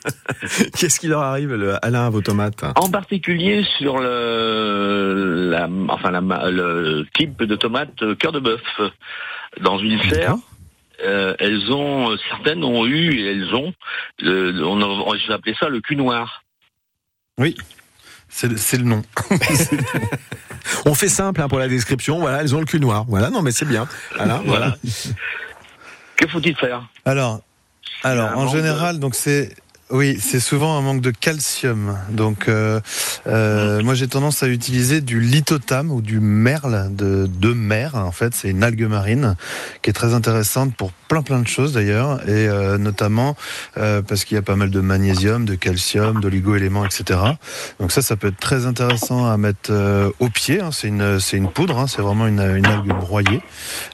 qu'est-ce 0.77 0.99
qui 1.01 1.07
leur 1.07 1.23
arrive, 1.23 1.55
le, 1.55 1.85
Alain, 1.85 2.07
à 2.07 2.11
vos 2.11 2.21
tomates? 2.21 2.65
En 2.77 2.91
particulier 2.91 3.65
sur 3.79 3.99
le, 3.99 5.51
la, 5.51 5.69
enfin, 5.89 6.11
la, 6.11 6.51
le 6.51 7.07
type 7.15 7.43
de 7.43 7.57
tomate 7.57 8.03
euh, 8.03 8.15
cœur 8.15 8.33
de 8.33 8.41
bœuf. 8.41 8.63
Dans 9.61 9.79
une 9.79 10.01
serre, 10.09 10.37
euh, 11.03 11.35
elles 11.41 11.73
ont, 11.73 12.17
certaines 12.29 12.63
ont 12.63 12.87
eu 12.87 13.13
et 13.15 13.33
elles 13.33 13.55
ont, 13.55 13.73
le, 14.21 14.65
on, 14.65 14.81
on, 14.81 15.33
appeler 15.33 15.57
ça 15.59 15.69
le 15.69 15.81
cul 15.81 15.97
noir. 15.97 16.45
Oui. 17.39 17.57
C'est 18.29 18.79
le 18.79 18.85
nom. 18.85 19.03
on 20.87 20.95
fait 20.95 21.09
simple 21.09 21.43
hein, 21.43 21.49
pour 21.49 21.59
la 21.59 21.67
description. 21.67 22.21
Voilà, 22.21 22.43
elles 22.43 22.55
ont 22.55 22.61
le 22.61 22.65
cul 22.65 22.79
noir. 22.79 23.05
Voilà, 23.09 23.29
non 23.29 23.43
mais 23.43 23.51
c'est 23.51 23.65
bien. 23.65 23.89
Voilà. 24.15 24.41
voilà. 24.45 24.77
Que 26.21 26.29
faut-il 26.29 26.55
faire 26.55 26.87
Alors, 27.07 27.41
alors 28.05 28.37
en 28.37 28.47
général, 28.47 28.99
donc 28.99 29.15
c'est 29.15 29.55
oui, 29.91 30.19
c'est 30.21 30.39
souvent 30.39 30.77
un 30.77 30.83
manque 30.83 31.01
de 31.01 31.11
calcium. 31.11 31.99
Donc, 32.11 32.49
euh, 32.49 32.81
euh, 33.27 33.83
moi, 33.83 33.95
j'ai 33.95 34.07
tendance 34.07 34.43
à 34.45 34.49
utiliser 34.49 35.01
du 35.01 35.21
lithotam 35.21 35.91
ou 35.91 36.01
du 36.01 36.21
merle 36.21 36.95
de, 36.95 37.27
de 37.27 37.53
mer. 37.53 37.97
En 37.97 38.13
fait, 38.13 38.33
c'est 38.35 38.51
une 38.51 38.63
algue 38.63 38.85
marine 38.85 39.35
qui 39.83 39.91
est 39.91 39.93
très 39.93 40.15
intéressante 40.15 40.77
pour 40.77 40.93
plein 41.11 41.23
plein 41.23 41.41
de 41.41 41.49
choses 41.49 41.73
d'ailleurs, 41.73 42.21
et 42.29 42.47
euh, 42.47 42.79
notamment 42.79 43.37
euh, 43.79 44.01
parce 44.01 44.25
qu'il 44.25 44.37
y 44.37 44.39
a 44.39 44.43
pas 44.43 44.55
mal 44.55 44.71
de 44.71 44.79
magnésium, 44.79 45.45
de 45.45 45.57
calcium, 45.57 46.21
d'oligo-éléments, 46.21 46.85
etc. 46.85 47.19
Donc 47.81 47.91
ça, 47.91 48.01
ça 48.01 48.15
peut 48.15 48.29
être 48.29 48.39
très 48.39 48.65
intéressant 48.65 49.27
à 49.27 49.37
mettre 49.37 49.71
euh, 49.73 50.13
au 50.21 50.29
pied. 50.29 50.61
Hein. 50.61 50.71
C'est 50.73 50.87
une 50.87 51.19
c'est 51.19 51.37
une 51.37 51.51
poudre, 51.51 51.81
hein. 51.81 51.89
c'est 51.89 52.01
vraiment 52.01 52.29
une, 52.29 52.39
une 52.39 52.65
algue 52.65 52.95
broyée 52.95 53.43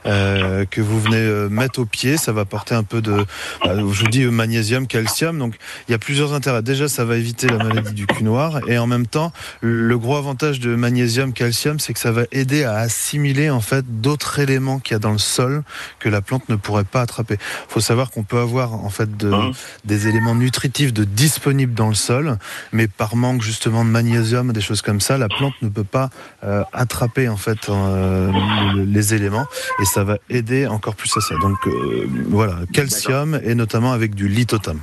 que 0.05 0.81
vous 0.81 1.01
venez 1.01 1.49
mettre 1.49 1.79
au 1.79 1.85
pied. 1.85 2.17
Ça 2.17 2.31
va 2.33 2.45
porter 2.45 2.75
un 2.75 2.83
peu 2.83 3.01
de, 3.01 3.25
je 3.65 3.81
vous 3.81 4.07
dis 4.07 4.23
magnésium, 4.25 4.85
calcium. 4.85 5.39
Donc 5.39 5.55
il 5.87 5.93
y 5.93 5.95
a 5.95 5.97
plusieurs 5.97 6.33
intérêts. 6.33 6.61
Déjà, 6.61 6.87
ça 6.87 7.03
va 7.03 7.17
éviter 7.17 7.47
la 7.47 7.57
maladie 7.57 7.93
du 7.93 8.05
cul 8.05 8.23
noir. 8.23 8.59
Et 8.67 8.77
en 8.77 8.85
même 8.85 9.07
temps, 9.07 9.31
le 9.61 9.97
gros 9.97 10.17
avantage 10.17 10.59
de 10.59 10.75
magnésium, 10.75 11.33
calcium, 11.33 11.79
c'est 11.79 11.93
que 11.93 11.99
ça 11.99 12.11
va 12.11 12.23
aider 12.31 12.63
à 12.63 12.75
assimiler 12.75 13.49
en 13.49 13.61
fait 13.61 14.01
d'autres 14.01 14.37
éléments 14.37 14.77
qu'il 14.77 14.93
y 14.93 14.95
a 14.95 14.99
dans 14.99 15.11
le 15.11 15.17
sol 15.17 15.63
que 15.97 16.09
la 16.09 16.21
plante 16.21 16.47
ne 16.49 16.55
pourrait 16.55 16.83
pas 16.83 17.06
attraper. 17.07 17.37
Il 17.39 17.71
faut 17.73 17.79
savoir 17.79 18.11
qu'on 18.11 18.23
peut 18.23 18.39
avoir 18.39 18.73
en 18.73 18.89
fait 18.89 19.15
de, 19.15 19.31
hein 19.31 19.51
des 19.85 20.07
éléments 20.07 20.35
nutritifs 20.35 20.93
de 20.93 21.05
disponibles 21.05 21.73
dans 21.73 21.87
le 21.87 21.95
sol, 21.95 22.37
mais 22.73 22.87
par 22.87 23.15
manque 23.15 23.41
justement 23.41 23.85
de 23.85 23.89
magnésium, 23.89 24.51
des 24.51 24.61
choses 24.61 24.81
comme 24.81 24.99
ça, 24.99 25.17
la 25.17 25.29
plante 25.29 25.53
ne 25.61 25.69
peut 25.69 25.85
pas 25.85 26.09
euh, 26.43 26.63
attraper 26.73 27.29
en 27.29 27.37
fait 27.37 27.69
euh, 27.69 28.31
les 28.75 29.13
éléments 29.13 29.47
et 29.81 29.85
ça 29.85 30.03
va 30.03 30.17
aider 30.29 30.67
encore 30.67 30.95
plus 30.95 31.15
à 31.15 31.21
ça. 31.21 31.35
Donc 31.41 31.57
euh, 31.65 32.07
voilà, 32.29 32.57
calcium 32.73 33.39
et 33.43 33.55
notamment 33.55 33.93
avec 33.93 34.13
du 34.13 34.27
lithotam. 34.27 34.79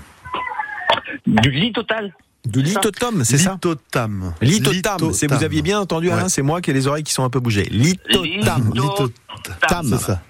Du 1.27 1.51
litotal 1.51 2.13
du 2.47 2.61
litotam, 2.61 3.25
c'est 3.25 3.39
ça 3.39 3.53
Litotam. 3.53 4.35
Litotam. 4.43 5.13
C'est 5.15 5.33
vous 5.33 5.43
aviez 5.45 5.63
bien 5.63 5.81
entendu 5.81 6.11
Alain, 6.11 6.29
c'est 6.29 6.43
moi 6.43 6.61
qui 6.61 6.71
ai 6.71 6.75
les 6.75 6.87
oreilles 6.87 7.03
qui 7.03 7.15
sont 7.15 7.25
un 7.25 7.31
peu 7.31 7.41
bougées. 7.41 7.67
Litotam. 7.71 8.71
Litotam. 8.75 9.87
C'est 9.89 9.99
ça. 9.99 10.21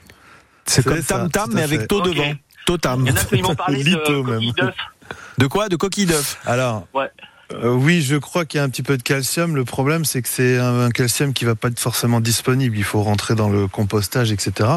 C'est 0.66 0.85
comme 0.85 1.02
tam 1.02 1.30
tam 1.30 1.50
mais 1.52 1.62
avec 1.62 1.88
to 1.88 2.00
devant. 2.00 2.33
Totam. 2.66 3.04
Il 3.06 3.09
y 3.09 3.12
en 3.12 3.16
a 3.16 3.25
qui 3.25 3.42
m'ont 3.42 3.54
parlé 3.54 3.85
de 3.85 3.94
coquille 3.97 4.52
d'œuf. 4.52 4.75
De 5.38 5.47
quoi? 5.47 5.68
De 5.68 5.76
coquille 5.76 6.06
d'œuf. 6.06 6.38
Alors. 6.47 6.87
Ouais. 6.94 7.11
Euh, 7.53 7.73
oui, 7.75 8.03
je 8.03 8.17
crois 8.17 8.45
qu'il 8.45 8.59
y 8.59 8.61
a 8.61 8.65
un 8.65 8.69
petit 8.69 8.83
peu 8.83 8.97
de 8.97 9.03
calcium. 9.03 9.55
Le 9.55 9.65
problème, 9.65 10.05
c'est 10.05 10.23
que 10.23 10.29
c'est 10.29 10.59
un, 10.59 10.91
calcium 10.91 11.33
qui 11.33 11.45
va 11.45 11.55
pas 11.55 11.69
être 11.69 11.81
forcément 11.81 12.21
disponible. 12.21 12.77
Il 12.77 12.85
faut 12.85 13.03
rentrer 13.03 13.35
dans 13.35 13.49
le 13.49 13.67
compostage, 13.67 14.33
etc. 14.33 14.71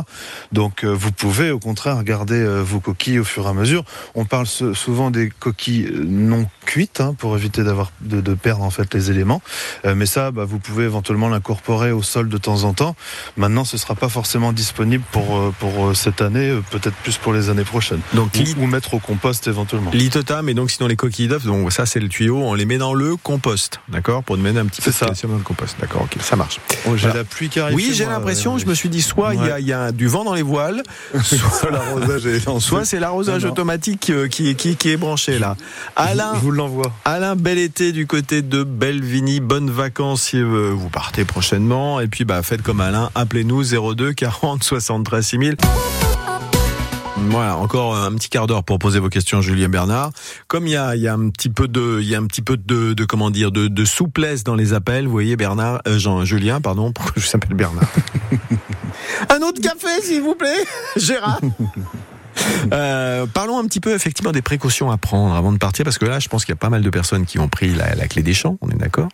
Donc, 0.52 0.84
euh, 0.84 0.94
vous 0.94 1.12
pouvez, 1.12 1.52
au 1.52 1.60
contraire, 1.60 2.04
garder 2.04 2.36
euh, 2.36 2.62
vos 2.62 2.80
coquilles 2.80 3.20
au 3.20 3.24
fur 3.24 3.46
et 3.46 3.50
à 3.50 3.54
mesure. 3.54 3.84
On 4.16 4.26
parle 4.26 4.48
souvent 4.48 5.12
des 5.12 5.30
coquilles 5.30 5.92
non 6.06 6.48
cuites 6.66 7.00
hein, 7.00 7.16
pour 7.18 7.38
éviter 7.38 7.64
d'avoir 7.64 7.92
de, 8.02 8.34
perdre 8.34 8.64
en 8.64 8.70
fait 8.70 8.94
les 8.94 9.10
éléments. 9.10 9.42
mais 9.86 10.06
ça, 10.06 10.32
bah, 10.32 10.46
vous 10.46 10.60
pouvez 10.60 10.86
éventuellement 10.86 11.30
l'incorporer 11.30 11.92
au 11.92 12.04
sol 12.04 12.30
de 12.30 12.38
temps 12.38 12.64
en 12.64 12.74
temps. 12.74 12.96
Maintenant, 13.38 13.64
ce 13.64 13.78
sera 13.78 13.96
pas 13.96 14.10
forcément 14.10 14.52
disponible 14.52 15.04
pour 15.12 15.54
pour 15.60 15.96
cette 15.96 16.22
année, 16.22 16.54
peut-être 16.72 16.96
plus 16.96 17.18
pour 17.18 17.34
les 17.34 17.50
années 17.50 17.64
prochaines. 17.64 18.02
Donc, 18.14 18.32
ou, 18.58 18.68
mettre 18.68 18.94
au 18.94 19.00
compost 19.00 19.48
éventuellement. 19.48 19.92
Litotam 19.92 20.50
et 20.50 20.54
donc 20.54 20.72
sinon 20.72 20.88
les 20.88 20.96
coquilles 20.96 21.28
d'œufs. 21.28 21.46
Donc 21.46 21.72
ça, 21.72 21.86
c'est 21.86 22.00
le 22.00 22.10
tuyau. 22.10 22.38
On 22.38 22.54
les 22.58 22.66
met 22.66 22.78
dans 22.78 22.94
le 22.94 23.16
compost, 23.16 23.80
d'accord 23.88 24.24
Pour 24.24 24.38
mettre 24.38 24.60
un 24.60 24.66
petit 24.66 24.82
peu 24.82 24.92
de 24.92 24.96
calcium 24.96 25.32
dans 25.32 25.38
le 25.38 25.44
compost, 25.44 25.78
d'accord 25.80 26.04
Ok, 26.04 26.18
ça 26.22 26.36
marche. 26.36 26.60
Oh, 26.88 26.98
j'ai 26.98 27.08
la 27.08 27.24
pluie 27.24 27.50
qui 27.50 27.60
arrive. 27.60 27.76
Oui, 27.76 27.92
j'ai 27.94 28.06
l'impression, 28.06 28.58
je 28.58 28.66
me 28.66 28.74
suis 28.74 28.90
dit, 28.90 29.02
soit 29.02 29.36
il 29.36 29.66
y, 29.66 29.74
a 29.74 29.92
du 29.92 30.08
vent 30.08 30.24
dans 30.24 30.34
les 30.34 30.42
voiles, 30.42 30.84
soit 31.24 31.72
l'arrosage 31.72 32.24
Soit 32.60 32.86
c'est 32.86 33.00
l'arrosage 33.00 33.46
automatique 33.46 34.10
euh, 34.10 34.28
qui, 34.28 34.56
qui, 34.56 34.76
qui, 34.76 34.90
est 34.90 34.98
branché 34.98 35.40
là. 35.40 35.56
Alain, 35.96 36.34
je 36.36 36.40
vous 36.40 36.52
l'envoie. 36.52 36.92
Alain, 37.06 37.36
bel 37.36 37.58
été 37.58 37.92
du 37.92 38.08
côté 38.08 38.42
de 38.42 38.64
Belvigny, 38.64 39.40
bonnes 39.40 39.70
vacances 39.70 40.24
si 40.24 40.38
euh, 40.38 40.72
vous 40.74 40.90
partez 40.90 41.26
prochainement. 41.26 42.00
Et 42.00 42.08
puis, 42.08 42.26
bah, 42.26 42.42
faites 42.44 42.62
comme 42.62 42.82
Alain, 42.82 43.10
appelez-nous 43.16 43.64
02 43.96 44.14
40 44.14 44.64
73 44.64 45.26
6000. 45.26 45.58
Voilà, 47.20 47.58
encore 47.58 47.96
un 47.96 48.14
petit 48.14 48.30
quart 48.30 48.48
d'heure 48.48 48.64
pour 48.64 48.80
poser 48.80 49.00
vos 49.00 49.10
questions, 49.10 49.42
Julien 49.42 49.70
Bernard. 49.70 50.12
Comme 50.48 50.68
il 50.68 50.72
y 50.72 50.76
a, 50.76 50.96
il 50.96 51.02
y 51.02 51.08
a 51.08 51.14
un 51.14 51.30
petit 51.30 51.50
peu 51.50 51.68
de, 51.68 52.00
il 52.02 52.08
y 52.08 52.16
a 52.16 52.20
un 52.20 52.26
petit 52.26 52.42
peu 52.42 52.58
de, 52.58 52.94
de 52.94 53.06
comment 53.06 53.32
dire, 53.32 53.52
de, 53.52 53.68
de 53.68 53.86
souplesse 53.86 54.44
dans 54.44 54.56
les 54.56 54.74
appels. 54.74 55.06
Vous 55.06 55.12
voyez, 55.12 55.36
Bernard, 55.36 55.82
euh, 55.88 55.98
Jean, 55.98 56.24
Julien, 56.26 56.62
pardon, 56.62 56.94
je 57.16 57.26
s'appelle 57.26 57.56
Bernard? 57.56 57.90
Un 59.30 59.42
autre 59.42 59.62
café, 59.62 60.02
s'il 60.02 60.22
vous 60.22 60.36
plaît, 60.36 60.64
Gérard. 60.96 61.42
Euh, 62.74 63.26
parlons 63.28 63.60
un 63.60 63.66
petit 63.66 63.80
peu 63.80 63.94
effectivement 63.94 64.32
des 64.32 64.42
précautions 64.42 64.92
à 64.92 64.98
prendre 64.98 65.34
avant 65.36 65.52
de 65.54 65.58
partir, 65.58 65.86
parce 65.86 65.98
que 65.98 66.06
là, 66.06 66.20
je 66.20 66.28
pense 66.28 66.44
qu'il 66.44 66.52
y 66.52 66.58
a 66.58 66.58
pas 66.58 66.70
mal 66.70 66.82
de 66.82 66.90
personnes 66.90 67.26
qui 67.26 67.40
ont 67.40 67.48
pris 67.48 67.74
la, 67.74 68.08
clé 68.08 68.24
des 68.24 68.34
champs, 68.34 68.58
on 68.62 68.70
est 68.70 68.78
d'accord. 68.78 69.08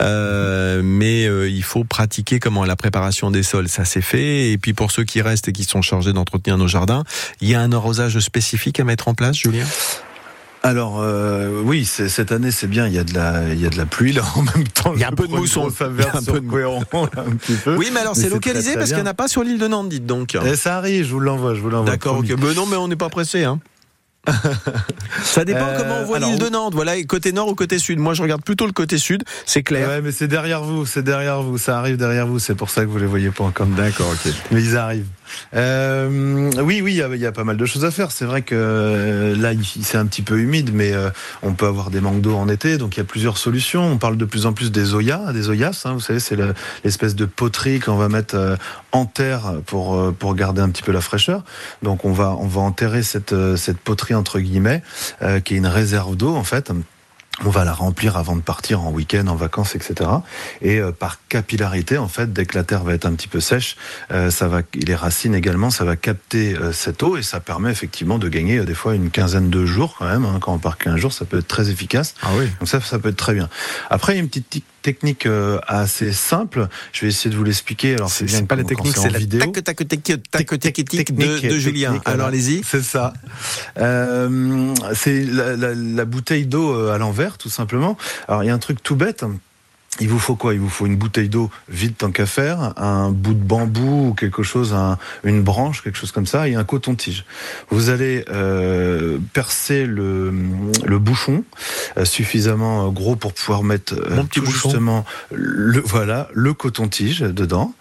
Euh, 0.00 0.80
mais 0.82 1.26
euh, 1.26 1.48
il 1.48 1.62
faut 1.62 1.84
pratiquer 1.84 2.40
comment 2.40 2.64
la 2.64 2.76
préparation 2.76 3.30
des 3.30 3.42
sols, 3.42 3.68
ça 3.68 3.84
c'est 3.84 4.00
fait. 4.00 4.50
Et 4.50 4.58
puis 4.58 4.72
pour 4.72 4.90
ceux 4.90 5.04
qui 5.04 5.20
restent 5.20 5.48
et 5.48 5.52
qui 5.52 5.64
sont 5.64 5.82
chargés 5.82 6.12
d'entretenir 6.12 6.56
nos 6.56 6.68
jardins, 6.68 7.04
il 7.40 7.48
y 7.48 7.54
a 7.54 7.60
un 7.60 7.72
arrosage 7.72 8.18
spécifique 8.20 8.80
à 8.80 8.84
mettre 8.84 9.08
en 9.08 9.14
place, 9.14 9.36
Julien? 9.36 9.66
Alors 10.64 11.00
euh, 11.00 11.60
oui, 11.62 11.84
cette 11.84 12.32
année 12.32 12.50
c'est 12.50 12.66
bien. 12.66 12.86
Il 12.86 12.94
y 12.94 12.98
a 12.98 13.04
de 13.04 13.12
la, 13.12 13.52
il 13.52 13.60
y 13.60 13.66
a 13.66 13.68
de 13.70 13.76
la 13.76 13.84
pluie 13.84 14.12
là 14.12 14.22
en 14.34 14.42
même 14.42 14.66
temps. 14.66 14.92
Il 14.94 15.00
y 15.00 15.04
a 15.04 15.08
un 15.08 15.12
peu 15.12 15.28
de 15.28 15.32
mousson, 15.32 15.68
un 15.68 16.22
peu 16.22 16.40
de 16.40 17.76
Oui, 17.76 17.90
mais 17.92 18.00
alors 18.00 18.16
c'est 18.16 18.30
localisé 18.30 18.74
parce 18.74 18.88
qu'il 18.88 18.96
n'y 18.96 19.02
en 19.02 19.06
a 19.06 19.14
pas 19.14 19.28
sur 19.28 19.44
l'île 19.44 19.58
de 19.58 19.68
Nantes, 19.68 19.90
dites 19.90 20.06
donc. 20.06 20.34
Et 20.34 20.56
ça 20.56 20.78
arrive, 20.78 21.06
je 21.06 21.12
vous 21.12 21.20
l'envoie, 21.20 21.54
je 21.54 21.60
vous 21.60 21.68
l'envoie. 21.70 21.90
D'accord, 21.90 22.18
ok. 22.18 22.30
Mais 22.40 22.54
non, 22.54 22.66
mais 22.66 22.76
on 22.76 22.88
n'est 22.88 22.96
pas 22.96 23.10
pressé, 23.10 23.44
hein. 23.44 23.60
Ça 25.22 25.44
dépend 25.44 25.66
euh, 25.66 25.78
comment 25.78 26.00
on 26.00 26.04
voit 26.04 26.18
l'île 26.18 26.38
de 26.38 26.48
Nantes. 26.48 26.74
Voilà, 26.74 27.02
côté 27.04 27.32
nord 27.32 27.48
ou 27.48 27.54
côté 27.54 27.78
sud. 27.78 27.98
Moi, 27.98 28.14
je 28.14 28.22
regarde 28.22 28.42
plutôt 28.42 28.66
le 28.66 28.72
côté 28.72 28.98
sud. 28.98 29.24
C'est 29.46 29.62
clair. 29.62 29.88
Ouais, 29.88 30.00
mais 30.00 30.12
c'est 30.12 30.28
derrière 30.28 30.62
vous. 30.62 30.86
C'est 30.86 31.02
derrière 31.02 31.42
vous. 31.42 31.58
Ça 31.58 31.78
arrive 31.78 31.96
derrière 31.96 32.26
vous. 32.26 32.38
C'est 32.38 32.54
pour 32.54 32.70
ça 32.70 32.82
que 32.82 32.88
vous 32.88 32.98
les 32.98 33.06
voyez 33.06 33.30
pas 33.30 33.44
encore. 33.44 33.66
D'accord, 33.66 34.10
ok. 34.10 34.32
Mais 34.50 34.62
ils 34.62 34.76
arrivent. 34.76 35.06
Euh, 35.54 36.50
oui, 36.62 36.80
oui, 36.82 36.94
il 36.94 37.20
y, 37.20 37.26
a 37.26 37.32
pas 37.32 37.44
mal 37.44 37.56
de 37.56 37.66
choses 37.66 37.84
à 37.84 37.90
faire. 37.90 38.10
C'est 38.10 38.24
vrai 38.24 38.42
que 38.42 38.54
euh, 38.54 39.36
là, 39.36 39.52
c'est 39.82 39.98
un 39.98 40.06
petit 40.06 40.22
peu 40.22 40.38
humide, 40.38 40.70
mais 40.72 40.92
euh, 40.92 41.10
on 41.42 41.54
peut 41.54 41.66
avoir 41.66 41.90
des 41.90 42.00
manques 42.00 42.20
d'eau 42.20 42.36
en 42.36 42.48
été, 42.48 42.78
donc 42.78 42.96
il 42.96 42.98
y 42.98 43.02
a 43.02 43.04
plusieurs 43.04 43.38
solutions. 43.38 43.84
On 43.84 43.98
parle 43.98 44.16
de 44.16 44.24
plus 44.24 44.46
en 44.46 44.52
plus 44.52 44.72
des 44.72 44.94
oyas, 44.94 45.32
des 45.32 45.48
oyas. 45.48 45.82
Hein, 45.84 45.92
vous 45.94 46.00
savez, 46.00 46.20
c'est 46.20 46.36
l'espèce 46.84 47.14
de 47.14 47.24
poterie 47.24 47.80
qu'on 47.80 47.96
va 47.96 48.08
mettre 48.08 48.56
en 48.92 49.06
terre 49.06 49.54
pour 49.66 50.12
pour 50.14 50.34
garder 50.34 50.62
un 50.62 50.68
petit 50.68 50.82
peu 50.82 50.92
la 50.92 51.00
fraîcheur. 51.00 51.44
Donc 51.82 52.04
on 52.04 52.12
va 52.12 52.36
on 52.38 52.46
va 52.46 52.60
enterrer 52.60 53.02
cette 53.02 53.34
cette 53.56 53.78
poterie 53.78 54.13
entre 54.14 54.40
guillemets, 54.40 54.82
qui 55.44 55.54
est 55.54 55.58
une 55.58 55.66
réserve 55.66 56.16
d'eau 56.16 56.34
en 56.34 56.44
fait 56.44 56.70
on 57.42 57.50
va 57.50 57.64
la 57.64 57.72
remplir 57.72 58.16
avant 58.16 58.36
de 58.36 58.40
partir 58.40 58.82
en 58.82 58.90
week-end, 58.90 59.26
en 59.26 59.34
vacances, 59.34 59.74
etc. 59.74 60.08
Et 60.62 60.78
euh, 60.78 60.92
par 60.92 61.18
capillarité, 61.28 61.98
en 61.98 62.06
fait, 62.06 62.32
dès 62.32 62.46
que 62.46 62.56
la 62.56 62.62
terre 62.62 62.84
va 62.84 62.94
être 62.94 63.06
un 63.06 63.14
petit 63.14 63.26
peu 63.26 63.40
sèche, 63.40 63.76
euh, 64.12 64.30
ça 64.30 64.46
va, 64.46 64.62
les 64.74 64.94
racines 64.94 65.34
également, 65.34 65.70
ça 65.70 65.84
va 65.84 65.96
capter 65.96 66.54
euh, 66.54 66.72
cette 66.72 67.02
eau 67.02 67.16
et 67.16 67.22
ça 67.22 67.40
permet 67.40 67.70
effectivement 67.70 68.18
de 68.18 68.28
gagner 68.28 68.60
des 68.64 68.74
fois 68.74 68.94
une 68.94 69.10
quinzaine 69.10 69.50
de 69.50 69.66
jours 69.66 69.96
quand 69.98 70.06
même. 70.06 70.24
Hein. 70.24 70.38
quand 70.40 70.54
on 70.54 70.58
part 70.58 70.78
15 70.78 70.96
jours, 70.96 71.12
ça 71.12 71.24
peut 71.24 71.38
être 71.38 71.48
très 71.48 71.70
efficace. 71.70 72.14
Ah 72.22 72.30
oui. 72.36 72.48
Donc 72.60 72.68
ça, 72.68 72.80
ça 72.80 72.98
peut 72.98 73.08
être 73.08 73.16
très 73.16 73.34
bien. 73.34 73.48
Après, 73.90 74.12
il 74.12 74.16
y 74.16 74.18
a 74.18 74.22
une 74.22 74.28
petite 74.28 74.62
technique 74.84 75.26
assez 75.66 76.12
simple. 76.12 76.68
Je 76.92 77.00
vais 77.00 77.08
essayer 77.08 77.30
de 77.30 77.36
vous 77.36 77.44
l'expliquer. 77.44 77.94
Alors 77.94 78.10
c'est 78.10 78.26
bien 78.26 78.44
pas 78.44 78.54
la 78.54 78.64
technique, 78.64 78.96
c'est 78.96 79.10
la 79.10 79.18
vidéo. 79.18 79.40
tac 79.40 79.64
tac 79.64 79.88
tac 79.88 80.02
tac 80.30 80.60
technique 80.60 81.16
de, 81.16 81.58
Julien. 81.58 82.00
Alors 82.04 82.28
allez-y. 82.28 82.62
C'est 82.64 82.82
ça. 82.82 83.14
Euh, 83.78 84.74
c'est 84.94 85.24
la, 85.24 86.04
bouteille 86.04 86.46
d'eau 86.46 86.88
à 86.88 86.98
l'envers 86.98 87.38
tout 87.38 87.48
simplement. 87.48 87.96
Alors 88.28 88.44
il 88.44 88.46
y 88.46 88.50
a 88.50 88.54
un 88.54 88.58
truc 88.58 88.82
tout 88.82 88.94
bête. 88.94 89.24
Il 90.00 90.08
vous 90.08 90.18
faut 90.18 90.34
quoi? 90.34 90.54
Il 90.54 90.60
vous 90.60 90.68
faut 90.68 90.86
une 90.86 90.96
bouteille 90.96 91.28
d'eau 91.28 91.50
vide 91.68 91.96
tant 91.96 92.10
qu'à 92.10 92.26
faire, 92.26 92.72
un 92.76 93.10
bout 93.10 93.34
de 93.34 93.42
bambou 93.42 94.08
ou 94.08 94.14
quelque 94.14 94.42
chose, 94.42 94.74
une 95.22 95.42
branche, 95.42 95.82
quelque 95.82 95.98
chose 95.98 96.12
comme 96.12 96.26
ça, 96.26 96.48
et 96.48 96.54
un 96.54 96.64
coton-tige. 96.64 97.24
Vous 97.70 97.90
allez 97.90 98.24
euh, 98.30 99.18
percer 99.32 99.86
le, 99.86 100.32
le 100.84 100.98
bouchon 100.98 101.44
euh, 101.96 102.04
suffisamment 102.04 102.90
gros 102.90 103.16
pour 103.16 103.32
pouvoir 103.32 103.62
mettre 103.62 103.94
euh, 103.94 104.16
Mon 104.16 104.24
petit 104.26 104.40
justement 104.44 105.04
le 105.30 105.80
voilà 105.80 106.28
le 106.32 106.54
coton-tige 106.54 107.20
dedans. 107.20 107.72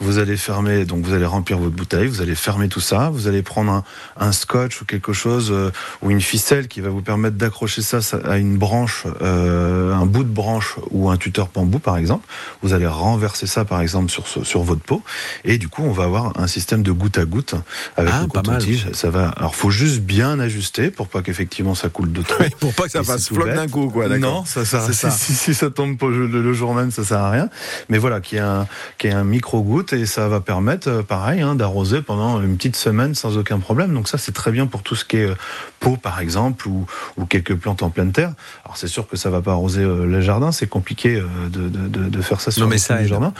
Vous 0.00 0.18
allez 0.18 0.36
fermer, 0.36 0.84
donc 0.84 1.04
vous 1.04 1.12
allez 1.12 1.26
remplir 1.26 1.58
votre 1.58 1.74
bouteille, 1.74 2.06
vous 2.06 2.22
allez 2.22 2.34
fermer 2.34 2.68
tout 2.68 2.80
ça, 2.80 3.10
vous 3.10 3.26
allez 3.28 3.42
prendre 3.42 3.72
un, 3.72 3.84
un 4.16 4.32
scotch 4.32 4.80
ou 4.80 4.84
quelque 4.84 5.12
chose 5.12 5.50
euh, 5.50 5.70
ou 6.02 6.10
une 6.10 6.20
ficelle 6.20 6.68
qui 6.68 6.80
va 6.80 6.88
vous 6.88 7.02
permettre 7.02 7.36
d'accrocher 7.36 7.82
ça 7.82 7.98
à 8.24 8.38
une 8.38 8.56
branche, 8.56 9.06
euh, 9.22 9.94
un 9.94 10.06
bout 10.06 10.24
de 10.24 10.28
branche 10.28 10.76
ou 10.90 11.10
un 11.10 11.16
tuteur 11.16 11.48
bout 11.64 11.78
par 11.78 11.96
exemple. 11.96 12.26
Vous 12.62 12.72
allez 12.72 12.86
renverser 12.86 13.46
ça, 13.46 13.64
par 13.64 13.80
exemple, 13.80 14.10
sur, 14.10 14.26
sur 14.26 14.62
votre 14.62 14.82
peau. 14.82 15.02
Et 15.44 15.58
du 15.58 15.68
coup, 15.68 15.82
on 15.82 15.92
va 15.92 16.04
avoir 16.04 16.38
un 16.38 16.46
système 16.46 16.82
de 16.82 16.92
goutte 16.92 17.18
à 17.18 17.24
goutte 17.24 17.54
avec 17.96 18.12
ah, 18.14 18.22
le 18.22 18.28
coton-tige. 18.28 18.88
Ça 18.92 19.10
va. 19.10 19.28
Alors, 19.30 19.54
faut 19.54 19.70
juste 19.70 20.00
bien 20.00 20.38
ajuster 20.40 20.90
pour 20.90 21.08
pas 21.08 21.22
qu'effectivement 21.22 21.74
ça 21.74 21.88
coule 21.88 22.12
de 22.12 22.22
trop. 22.22 22.44
pour 22.60 22.74
pas 22.74 22.84
que 22.84 22.90
ça 22.90 23.04
fasse 23.04 23.28
flotte 23.28 23.54
d'un 23.54 23.68
coup, 23.68 23.88
quoi. 23.88 24.08
Non, 24.18 24.44
ça 24.44 24.64
sert 24.64 24.80
à 24.82 24.92
ça. 24.92 25.10
Si, 25.18 25.34
si, 25.34 25.54
ça 25.54 25.70
tombe 25.70 25.96
le, 26.02 26.52
jour 26.52 26.74
même, 26.74 26.90
ça 26.90 27.02
sert 27.02 27.18
à 27.18 27.30
rien. 27.30 27.48
Mais 27.88 27.98
voilà, 27.98 28.20
qui 28.20 28.36
est 28.36 28.40
un, 28.40 28.66
qui 28.98 29.08
un 29.08 29.24
micro-goutte 29.24 29.92
et 29.92 30.06
ça 30.06 30.28
va 30.28 30.40
permettre, 30.40 30.88
euh, 30.88 31.02
pareil, 31.02 31.40
hein, 31.40 31.54
d'arroser 31.54 32.02
pendant 32.02 32.40
une 32.42 32.56
petite 32.56 32.76
semaine 32.76 33.14
sans 33.14 33.36
aucun 33.36 33.58
problème. 33.58 33.94
Donc 33.94 34.08
ça, 34.08 34.18
c'est 34.18 34.32
très 34.32 34.52
bien 34.52 34.66
pour 34.66 34.82
tout 34.82 34.94
ce 34.94 35.04
qui 35.04 35.16
est 35.16 35.30
euh, 35.30 35.34
peau, 35.80 35.96
par 35.96 36.20
exemple, 36.20 36.68
ou, 36.68 36.86
ou 37.16 37.26
quelques 37.26 37.54
plantes 37.54 37.82
en 37.82 37.90
pleine 37.90 38.12
terre. 38.12 38.32
Alors, 38.64 38.76
c'est 38.76 38.88
sûr 38.88 39.08
que 39.08 39.16
ça 39.16 39.30
va 39.30 39.40
pas 39.40 39.52
arroser 39.52 39.82
euh, 39.82 40.06
le 40.06 40.20
jardin. 40.20 40.52
C'est 40.52 40.68
compliqué 40.68 41.22
de, 41.48 41.68
de, 41.68 42.08
de, 42.08 42.22
faire 42.22 42.40
ça 42.40 42.50
sur 42.50 42.62
non, 42.62 42.68
mais 42.68 42.78
ça 42.78 43.04
jardin. 43.04 43.32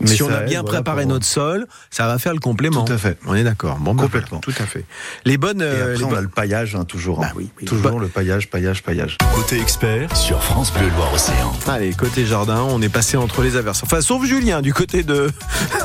Mais 0.00 0.06
si 0.08 0.22
on 0.22 0.30
a 0.30 0.40
bien 0.40 0.62
préparé 0.62 1.06
notre 1.06 1.26
sol, 1.26 1.66
ça 1.90 2.06
va 2.06 2.18
faire 2.18 2.34
le 2.34 2.40
complément. 2.40 2.84
Tout 2.84 2.92
à 2.92 2.98
fait. 2.98 3.18
On 3.26 3.34
est 3.34 3.44
d'accord. 3.44 3.76
Bon, 3.78 3.94
ben 3.94 4.04
complètement. 4.04 4.40
tout 4.40 4.54
à 4.58 4.64
fait. 4.66 4.84
Les 5.24 5.38
bonnes. 5.38 5.62
Et 5.62 5.80
après, 5.80 5.96
les 5.96 6.04
on 6.04 6.14
a 6.14 6.20
le 6.20 6.28
paillage, 6.28 6.74
hein, 6.74 6.84
toujours. 6.84 7.20
Bah, 7.20 7.32
oui, 7.36 7.50
toujours 7.64 8.00
le 8.00 8.08
paillage, 8.08 8.50
paillage, 8.50 8.82
paillage. 8.82 9.18
Côté 9.34 9.60
expert 9.60 10.14
sur 10.16 10.42
France 10.42 10.72
Bleu 10.72 10.88
Loire 10.96 11.12
Océan. 11.14 11.52
Allez, 11.68 11.92
côté 11.92 12.26
jardin, 12.26 12.62
on 12.62 12.82
est 12.82 12.88
passé 12.88 13.16
entre 13.16 13.42
les 13.42 13.56
averses. 13.56 13.82
Enfin, 13.82 14.00
sauf 14.00 14.24
Julien, 14.24 14.62
du 14.62 14.74
côté 14.74 15.02
de 15.02 15.30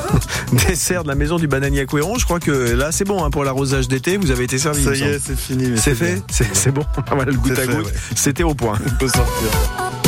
dessert 0.68 1.04
de 1.04 1.08
la 1.08 1.14
maison 1.14 1.36
du 1.36 1.46
bananier 1.46 1.80
à 1.80 1.86
Couéron. 1.86 2.18
Je 2.18 2.24
crois 2.24 2.40
que 2.40 2.50
là, 2.50 2.92
c'est 2.92 3.04
bon 3.04 3.24
hein, 3.24 3.30
pour 3.30 3.44
l'arrosage 3.44 3.88
d'été. 3.88 4.16
Vous 4.16 4.30
avez 4.30 4.44
été 4.44 4.58
servi. 4.58 4.82
Ça 4.82 4.94
y 4.94 5.02
est, 5.02 5.18
c'est 5.18 5.38
fini. 5.38 5.78
C'est 5.78 5.94
fait. 5.94 6.22
C'est 6.30 6.72
bon. 6.72 6.84
Voilà 7.10 7.32
le 7.32 7.38
goutte 7.38 7.58
à 7.58 7.66
goutte. 7.66 7.92
C'était 8.14 8.42
au 8.42 8.54
point. 8.54 8.78
On 8.86 8.96
peut 8.96 9.08
sortir. 9.08 9.99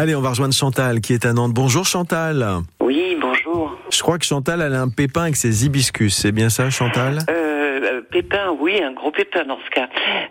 Allez, 0.00 0.14
on 0.14 0.20
va 0.20 0.28
rejoindre 0.28 0.54
Chantal 0.54 1.00
qui 1.00 1.12
est 1.12 1.26
à 1.26 1.32
Nantes. 1.32 1.52
Bonjour 1.52 1.84
Chantal. 1.84 2.46
Oui, 2.78 3.18
bonjour. 3.20 3.76
Je 3.90 4.00
crois 4.00 4.16
que 4.16 4.24
Chantal, 4.24 4.60
elle 4.60 4.74
a 4.74 4.80
un 4.80 4.90
pépin 4.90 5.22
avec 5.22 5.34
ses 5.34 5.66
hibiscus. 5.66 6.14
C'est 6.14 6.30
bien 6.30 6.50
ça, 6.50 6.70
Chantal? 6.70 7.18
Euh, 7.28 7.80
euh 7.82 8.00
Pépin, 8.08 8.54
oui, 8.60 8.80
un 8.80 8.92
gros 8.92 9.10
pépin 9.10 9.44
dans 9.44 9.58
ce 9.58 9.70
cas. 9.70 9.88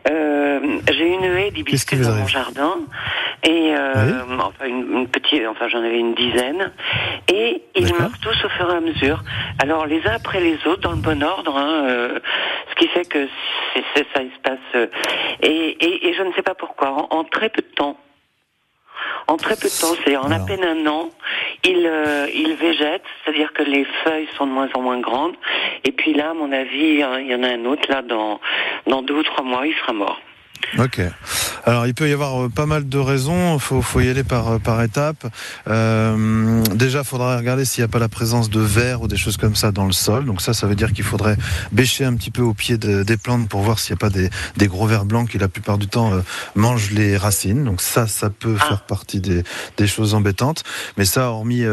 Euh, 0.09 0.79
j'ai 0.89 1.13
une 1.13 1.25
haie 1.25 1.51
d'hibiscus 1.51 1.99
dans 1.99 2.15
mon 2.15 2.27
jardin 2.27 2.75
et 3.43 3.75
euh, 3.75 4.21
enfin 4.39 4.67
une, 4.67 5.05
petite, 5.09 5.43
enfin 5.49 5.67
j'en 5.67 5.79
avais 5.79 5.99
une 5.99 6.15
dizaine 6.15 6.71
et 7.27 7.61
ils 7.75 7.93
meurent 7.93 8.19
tous 8.21 8.45
au 8.45 8.49
fur 8.49 8.71
et 8.71 8.77
à 8.77 8.79
mesure. 8.79 9.21
Alors 9.61 9.85
les 9.85 9.99
uns 10.07 10.13
après 10.15 10.39
les 10.39 10.65
autres 10.65 10.81
dans 10.81 10.91
le 10.91 11.01
bon 11.01 11.21
ordre, 11.21 11.57
hein, 11.57 12.09
ce 12.69 12.75
qui 12.75 12.87
fait 12.87 13.05
que 13.05 13.27
c'est, 13.73 14.05
ça 14.13 14.21
se 14.21 14.41
passe 14.41 14.89
et, 15.41 16.07
et, 16.07 16.13
je 16.13 16.23
ne 16.23 16.31
sais 16.33 16.41
pas 16.41 16.55
pourquoi 16.55 17.13
en 17.13 17.25
très 17.25 17.49
peu 17.49 17.61
de 17.61 17.75
temps 17.75 17.97
en 19.27 19.37
très 19.37 19.55
peu 19.55 19.67
de 19.67 19.81
temps, 19.81 19.95
c'est 20.05 20.15
en 20.15 20.31
à 20.31 20.39
peine 20.39 20.63
un 20.63 20.87
an, 20.87 21.09
il, 21.63 21.85
euh, 21.85 22.27
il 22.33 22.53
végète, 22.55 23.03
c'est-à-dire 23.23 23.51
que 23.53 23.63
les 23.63 23.85
feuilles 24.03 24.27
sont 24.37 24.47
de 24.47 24.51
moins 24.51 24.69
en 24.73 24.81
moins 24.81 24.99
grandes. 24.99 25.35
Et 25.83 25.91
puis 25.91 26.13
là, 26.13 26.31
à 26.31 26.33
mon 26.33 26.51
avis, 26.51 27.03
hein, 27.03 27.19
il 27.19 27.27
y 27.27 27.35
en 27.35 27.43
a 27.43 27.49
un 27.49 27.65
autre, 27.65 27.89
là, 27.89 28.01
dans, 28.01 28.39
dans 28.85 29.01
deux 29.01 29.15
ou 29.15 29.23
trois 29.23 29.43
mois, 29.43 29.67
il 29.67 29.75
sera 29.75 29.93
mort. 29.93 30.19
Ok. 30.77 31.01
Alors 31.65 31.87
il 31.87 31.93
peut 31.93 32.09
y 32.09 32.13
avoir 32.13 32.43
euh, 32.43 32.49
pas 32.49 32.65
mal 32.65 32.87
de 32.87 32.97
raisons. 32.97 33.57
Faut, 33.59 33.81
faut 33.81 33.99
y 34.01 34.09
aller 34.09 34.23
par 34.23 34.47
euh, 34.47 34.59
par 34.59 34.81
étapes. 34.83 35.27
Euh, 35.67 36.61
déjà, 36.75 37.03
faudra 37.03 37.37
regarder 37.37 37.65
s'il 37.65 37.81
n'y 37.81 37.85
a 37.85 37.87
pas 37.87 37.99
la 37.99 38.09
présence 38.09 38.49
de 38.49 38.59
verre 38.59 39.01
ou 39.01 39.07
des 39.07 39.17
choses 39.17 39.37
comme 39.37 39.55
ça 39.55 39.71
dans 39.71 39.85
le 39.85 39.93
sol. 39.93 40.25
Donc 40.25 40.41
ça, 40.41 40.53
ça 40.53 40.67
veut 40.67 40.75
dire 40.75 40.91
qu'il 40.93 41.05
faudrait 41.05 41.37
bêcher 41.71 42.05
un 42.05 42.15
petit 42.15 42.31
peu 42.31 42.41
au 42.41 42.53
pied 42.53 42.77
des 42.77 43.17
plantes 43.17 43.47
pour 43.47 43.61
voir 43.61 43.79
s'il 43.79 43.93
n'y 43.93 43.97
a 43.97 43.99
pas 43.99 44.09
des, 44.09 44.29
des 44.57 44.67
gros 44.67 44.87
vers 44.87 45.05
blancs 45.05 45.29
qui 45.29 45.37
la 45.37 45.47
plupart 45.47 45.77
du 45.77 45.87
temps 45.87 46.13
euh, 46.13 46.21
mangent 46.55 46.91
les 46.91 47.17
racines. 47.17 47.63
Donc 47.63 47.81
ça, 47.81 48.07
ça 48.07 48.29
peut 48.29 48.57
ah. 48.59 48.65
faire 48.65 48.81
partie 48.81 49.21
des, 49.21 49.43
des 49.77 49.87
choses 49.87 50.13
embêtantes. 50.13 50.63
Mais 50.97 51.05
ça, 51.05 51.29
hormis 51.29 51.63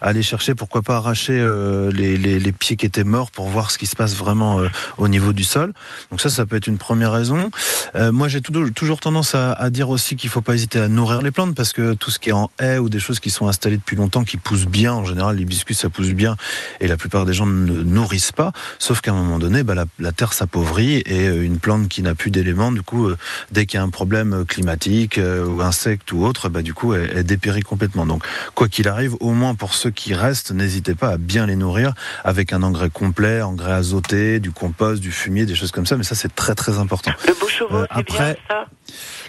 aller 0.00 0.22
chercher, 0.22 0.54
pourquoi 0.54 0.82
pas 0.82 0.96
arracher 0.96 1.46
les, 1.92 2.16
les, 2.16 2.38
les, 2.38 2.52
pieds 2.52 2.76
qui 2.76 2.86
étaient 2.86 3.04
morts 3.04 3.30
pour 3.30 3.48
voir 3.48 3.70
ce 3.70 3.78
qui 3.78 3.86
se 3.86 3.96
passe 3.96 4.14
vraiment 4.14 4.60
au 4.98 5.08
niveau 5.08 5.32
du 5.32 5.44
sol. 5.44 5.72
Donc 6.10 6.20
ça, 6.20 6.28
ça 6.30 6.46
peut 6.46 6.56
être 6.56 6.66
une 6.66 6.78
première 6.78 7.12
raison. 7.12 7.50
moi, 7.94 8.28
j'ai 8.28 8.40
toujours 8.42 9.00
tendance 9.00 9.34
à, 9.34 9.70
dire 9.70 9.90
aussi 9.90 10.16
qu'il 10.16 10.30
faut 10.30 10.40
pas 10.40 10.54
hésiter 10.54 10.78
à 10.78 10.88
nourrir 10.88 11.22
les 11.22 11.30
plantes 11.30 11.54
parce 11.54 11.72
que 11.72 11.94
tout 11.94 12.10
ce 12.10 12.18
qui 12.18 12.30
est 12.30 12.32
en 12.32 12.50
haie 12.60 12.78
ou 12.78 12.88
des 12.88 13.00
choses 13.00 13.20
qui 13.20 13.30
sont 13.30 13.48
installées 13.48 13.76
depuis 13.76 13.96
longtemps, 13.96 14.24
qui 14.24 14.36
poussent 14.36 14.66
bien, 14.66 14.92
en 14.92 15.04
général, 15.04 15.36
l'hibiscus 15.36 15.78
ça 15.78 15.88
pousse 15.88 16.10
bien 16.10 16.36
et 16.80 16.88
la 16.88 16.96
plupart 16.96 17.24
des 17.24 17.32
gens 17.32 17.46
ne 17.46 17.82
nourrissent 17.82 18.32
pas. 18.32 18.52
Sauf 18.78 19.00
qu'à 19.00 19.12
un 19.12 19.14
moment 19.14 19.38
donné, 19.38 19.62
bah, 19.62 19.74
la, 19.98 20.12
terre 20.12 20.32
s'appauvrit 20.32 21.02
et 21.06 21.28
euh, 21.28 21.44
une 21.44 21.58
plante 21.58 21.88
qui 21.88 22.02
n'a 22.02 22.14
plus 22.14 22.30
d'éléments, 22.30 22.72
du 22.72 22.82
coup, 22.82 23.08
euh, 23.08 23.16
dès 23.50 23.66
qu'il 23.66 23.78
y 23.78 23.80
a 23.80 23.82
un 23.82 23.90
problème 23.90 24.44
climatique 24.46 25.18
ou 25.18 25.62
insecte 25.62 26.12
ou 26.12 26.24
autre, 26.24 26.48
bah, 26.48 26.62
du 26.62 26.74
coup, 26.74 26.94
elle, 26.94 27.10
elle 27.14 27.24
dépérit 27.24 27.62
complètement. 27.62 28.06
Donc, 28.06 28.24
quoi 28.54 28.68
qu'il 28.68 28.88
arrive, 28.88 29.14
au 29.20 29.32
moins 29.32 29.54
pour 29.54 29.74
ceux 29.74 29.90
qui 29.90 30.14
restent, 30.14 30.52
n'hésitez 30.52 30.94
pas 30.94 31.10
à 31.10 31.16
bien 31.16 31.46
les 31.46 31.56
nourrir 31.56 31.92
avec 32.24 32.52
un 32.52 32.62
engrais 32.62 32.90
complet, 32.90 33.42
engrais 33.42 33.72
azoté, 33.72 34.40
du 34.40 34.50
compost, 34.50 35.00
du 35.00 35.12
fumier, 35.12 35.46
des 35.46 35.54
choses 35.54 35.70
comme 35.70 35.86
ça. 35.86 35.96
Mais 35.96 36.04
ça, 36.04 36.14
c'est 36.14 36.34
très 36.34 36.54
très 36.54 36.78
important. 36.78 37.12
Le 37.26 37.34
beau 37.38 37.48
chevaux, 37.48 37.84
bien 38.06 38.31
ça 38.48 38.66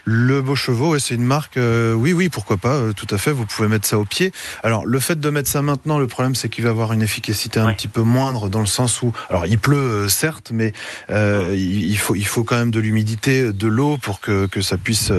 le 0.06 0.42
Beau 0.42 0.56
Chevaux, 0.56 1.00
c'est 1.00 1.16
une 1.16 1.24
marque, 1.24 1.56
euh, 1.56 1.94
oui, 1.94 2.12
oui, 2.12 2.28
pourquoi 2.28 2.58
pas, 2.58 2.76
euh, 2.76 2.94
tout 2.94 3.08
à 3.10 3.18
fait, 3.18 3.32
vous 3.32 3.46
pouvez 3.46 3.70
mettre 3.70 3.88
ça 3.88 3.98
au 3.98 4.04
pied. 4.04 4.34
Alors, 4.62 4.86
le 4.86 5.00
fait 5.00 5.20
de 5.20 5.30
mettre 5.30 5.48
ça 5.48 5.62
maintenant, 5.62 5.98
le 5.98 6.08
problème, 6.08 6.36
c'est 6.36 6.50
qu'il 6.50 6.66
va 6.66 6.72
avoir 6.72 6.92
une 6.92 7.02
efficacité 7.02 7.60
un 7.60 7.72
petit 7.74 7.88
peu 7.88 8.02
moindre 8.02 8.50
dans 8.50 8.60
le 8.60 8.66
sens 8.66 9.02
où, 9.02 9.14
alors, 9.30 9.46
il 9.46 9.58
pleut, 9.58 9.78
euh, 9.78 10.10
certes, 10.10 10.52
mais 10.54 10.74
il, 11.10 11.98
faut, 11.98 12.16
il 12.16 12.26
faut 12.26 12.44
quand 12.44 12.58
même 12.58 12.72
de 12.72 12.80
l'humidité, 12.80 13.54
de 13.54 13.68
l'eau 13.68 13.98
pour 13.98 14.20
que, 14.20 14.46
que 14.48 14.62
ça 14.62 14.78
puisse 14.78 15.12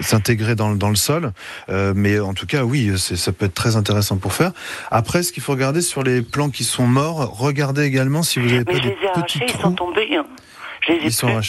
s'intégrer 0.00 0.54
dans, 0.54 0.74
dans 0.74 0.88
le 0.88 0.96
sol. 0.96 1.32
mais 1.68 2.18
en 2.18 2.34
tout 2.34 2.46
cas, 2.46 2.64
oui, 2.64 2.92
ça 2.98 3.32
peut 3.32 3.46
être 3.46 3.54
très 3.54 3.76
intéressant 3.76 4.16
pour 4.16 4.32
faire. 4.32 4.52
Après, 4.90 5.22
ce 5.22 5.32
qu'il 5.32 5.42
faut 5.42 5.52
regarder 5.52 5.82
sur 5.82 6.02
les 6.02 6.22
plants 6.22 6.50
qui 6.50 6.64
sont 6.64 6.86
morts, 6.86 7.36
regardez 7.38 7.84
également 7.84 8.22
si 8.22 8.38
vous 8.38 8.46
n'avez 8.46 8.64
pas 8.64 8.72
des 8.78 8.96
petits 9.14 9.40
trous. 9.40 9.48
Ils 9.58 9.60
sont 9.60 9.72
tombés. 9.72 10.16
Hein. 10.16 10.24
Ils 10.88 11.12
sont. 11.12 11.40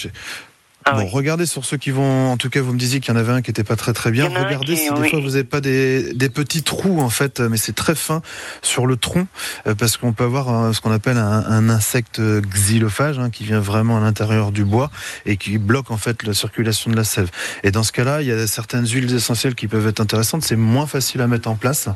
Ah 0.86 0.94
bon, 0.94 1.06
regardez 1.06 1.46
sur 1.46 1.64
ceux 1.64 1.78
qui 1.78 1.92
vont. 1.92 2.32
En 2.32 2.38
tout 2.38 2.50
cas, 2.50 2.60
vous 2.60 2.74
me 2.74 2.80
disiez 2.80 3.00
qu'il 3.00 3.14
y 3.14 3.18
en 3.18 3.20
avait 3.20 3.32
un 3.32 3.42
qui 3.44 3.52
était 3.52 3.64
pas 3.64 3.76
très 3.76 3.94
très 3.94 4.10
bien. 4.10 4.28
Regardez 4.28 4.76
si 4.76 4.92
des 4.92 5.10
fois 5.10 5.20
vous 5.20 5.32
n'avez 5.32 5.44
pas 5.44 5.62
des, 5.62 6.14
des, 6.14 6.30
petits 6.30 6.64
trous 6.64 7.00
en 7.02 7.10
fait, 7.10 7.40
mais 7.40 7.58
c'est 7.58 7.76
très 7.76 7.94
fin 7.94 8.22
sur 8.64 8.88
le 8.88 8.96
tronc 8.96 9.28
euh, 9.68 9.76
parce 9.76 9.98
qu'on 9.98 10.14
peut 10.14 10.24
avoir 10.24 10.74
ce 10.74 10.82
qu'on 10.82 10.92
appelle 10.92 11.18
un, 11.18 11.46
un, 11.46 11.70
insecte 11.70 12.20
xylophage 12.20 13.20
hein, 13.20 13.30
qui 13.30 13.44
vient 13.44 13.60
vraiment 13.60 13.98
à 13.98 14.00
l'intérieur 14.02 14.52
du 14.52 14.66
bois 14.66 14.90
et 15.28 15.38
qui 15.38 15.60
bloque 15.60 15.92
en 15.92 15.98
fait 15.98 16.24
la 16.24 16.34
circulation 16.34 16.90
de 16.90 16.96
la 16.96 17.04
sève. 17.04 17.30
Et 17.64 17.70
dans 17.70 17.84
ce 17.84 17.92
cas-là, 17.92 18.22
il 18.24 18.28
y 18.28 18.32
a 18.32 18.48
certaines 18.48 18.88
huiles 18.88 19.14
essentielles 19.14 19.56
qui 19.56 19.68
peuvent 19.68 19.88
être 19.88 20.00
intéressantes. 20.00 20.44
C'est 20.44 20.56
moins 20.56 20.88
facile 20.88 21.22
à 21.22 21.28
mettre 21.28 21.48
en 21.48 21.56
place, 21.56 21.90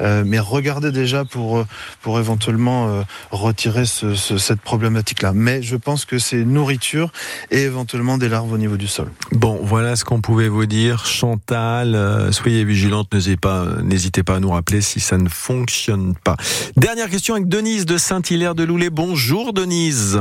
euh, 0.00 0.22
mais 0.24 0.38
regardez 0.38 0.92
déjà 0.92 1.24
pour 1.24 1.66
pour 2.02 2.20
éventuellement 2.20 2.88
euh, 2.88 3.02
retirer 3.32 3.84
ce, 3.84 4.14
ce, 4.14 4.38
cette 4.38 4.60
problématique-là. 4.60 5.32
Mais 5.34 5.60
je 5.60 5.76
pense 5.76 6.04
que 6.04 6.18
c'est 6.18 6.44
nourriture 6.44 7.10
et 7.50 7.62
éventuellement 7.62 8.16
des 8.16 8.27
larves 8.28 8.52
au 8.52 8.58
niveau 8.58 8.76
du 8.76 8.86
sol. 8.86 9.08
Bon, 9.32 9.58
voilà 9.62 9.96
ce 9.96 10.04
qu'on 10.04 10.20
pouvait 10.20 10.48
vous 10.48 10.66
dire. 10.66 11.04
Chantal, 11.04 11.94
euh, 11.94 12.32
soyez 12.32 12.64
vigilante, 12.64 13.12
n'hésitez 13.12 13.36
pas, 13.36 13.64
n'hésitez 13.82 14.22
pas 14.22 14.36
à 14.36 14.40
nous 14.40 14.50
rappeler 14.50 14.80
si 14.80 15.00
ça 15.00 15.18
ne 15.18 15.28
fonctionne 15.28 16.14
pas. 16.24 16.36
Dernière 16.76 17.08
question 17.10 17.34
avec 17.34 17.48
Denise 17.48 17.86
de 17.86 17.96
Saint-Hilaire 17.96 18.54
de 18.54 18.64
Loulé. 18.64 18.90
Bonjour 18.90 19.52
Denise. 19.52 20.20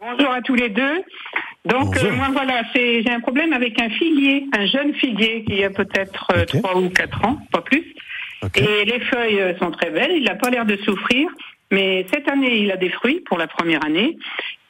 Bonjour 0.00 0.32
à 0.32 0.40
tous 0.42 0.54
les 0.54 0.68
deux. 0.68 1.02
Donc 1.64 1.96
euh, 1.96 2.12
moi 2.16 2.28
voilà, 2.32 2.62
j'ai 2.74 3.08
un 3.08 3.20
problème 3.20 3.52
avec 3.52 3.80
un 3.80 3.88
figuier, 3.90 4.46
un 4.56 4.66
jeune 4.66 4.94
figuier 4.94 5.44
qui 5.44 5.62
a 5.62 5.70
peut-être 5.70 6.26
euh, 6.34 6.44
trois 6.44 6.76
ou 6.76 6.88
quatre 6.88 7.24
ans, 7.24 7.38
pas 7.52 7.60
plus. 7.60 7.84
Et 8.56 8.84
les 8.84 8.98
feuilles 8.98 9.54
sont 9.60 9.70
très 9.70 9.90
belles, 9.90 10.10
il 10.16 10.24
n'a 10.24 10.34
pas 10.34 10.50
l'air 10.50 10.66
de 10.66 10.76
souffrir. 10.84 11.28
Mais 11.72 12.06
cette 12.12 12.28
année, 12.28 12.58
il 12.58 12.70
a 12.70 12.76
des 12.76 12.90
fruits 12.90 13.20
pour 13.26 13.38
la 13.38 13.48
première 13.48 13.84
année. 13.84 14.18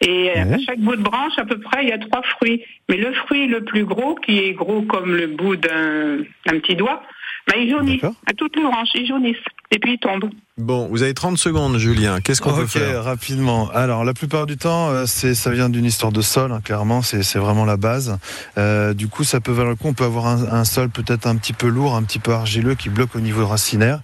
Et 0.01 0.31
à 0.31 0.59
chaque 0.59 0.79
bout 0.79 0.97
de 0.97 1.03
branche, 1.03 1.33
à 1.37 1.45
peu 1.45 1.59
près, 1.59 1.83
il 1.83 1.89
y 1.89 1.93
a 1.93 1.99
trois 1.99 2.23
fruits. 2.23 2.65
Mais 2.89 2.97
le 2.97 3.13
fruit 3.13 3.49
le 3.49 3.63
plus 3.65 3.85
gros, 3.85 4.15
qui 4.15 4.39
est 4.39 4.53
gros 4.53 4.83
comme 4.83 5.15
le 5.15 5.27
bout 5.27 5.57
d'un 5.57 6.25
petit 6.47 6.77
doigt, 6.77 7.03
bah, 7.49 7.55
il 7.59 7.69
jaunit. 7.71 8.01
À 8.27 8.33
toutes 8.35 8.57
les 8.57 8.63
branches, 8.63 8.91
il 8.95 9.07
jaunissent. 9.07 9.37
Et 9.73 9.79
puis 9.79 9.95
il 9.95 9.99
tombe. 9.99 10.31
Bon, 10.59 10.87
vous 10.89 11.03
avez 11.03 11.15
30 11.15 11.39
secondes, 11.39 11.79
Julien. 11.79 12.21
Qu'est-ce 12.21 12.43
qu'on 12.43 12.53
peut 12.53 12.67
faire 12.67 13.05
rapidement. 13.05 13.71
Alors, 13.71 14.05
la 14.05 14.13
plupart 14.13 14.45
du 14.45 14.59
temps, 14.59 14.91
euh, 14.91 15.07
c'est 15.07 15.35
ça 15.35 15.51
vient 15.51 15.71
d'une 15.71 15.87
histoire 15.87 16.13
de 16.13 16.21
sol. 16.21 16.53
Hein, 16.53 16.61
clairement, 16.63 17.01
c'est 17.01 17.39
vraiment 17.39 17.65
la 17.65 17.79
base. 17.79 18.19
Euh, 18.59 18.93
du 18.93 19.09
coup, 19.09 19.25
ça 19.25 19.41
peut 19.41 19.51
valoir 19.51 19.71
le 19.71 19.77
coup. 19.77 19.89
On 19.89 19.95
peut 19.95 20.05
avoir 20.05 20.27
un, 20.27 20.53
un 20.53 20.65
sol 20.67 20.91
peut-être 20.91 21.27
un 21.27 21.37
petit 21.37 21.55
peu 21.55 21.69
lourd, 21.69 21.97
un 21.97 22.03
petit 22.03 22.19
peu 22.19 22.35
argileux, 22.35 22.75
qui 22.75 22.91
bloque 22.91 23.17
au 23.17 23.21
niveau 23.21 23.47
racinaire. 23.47 24.01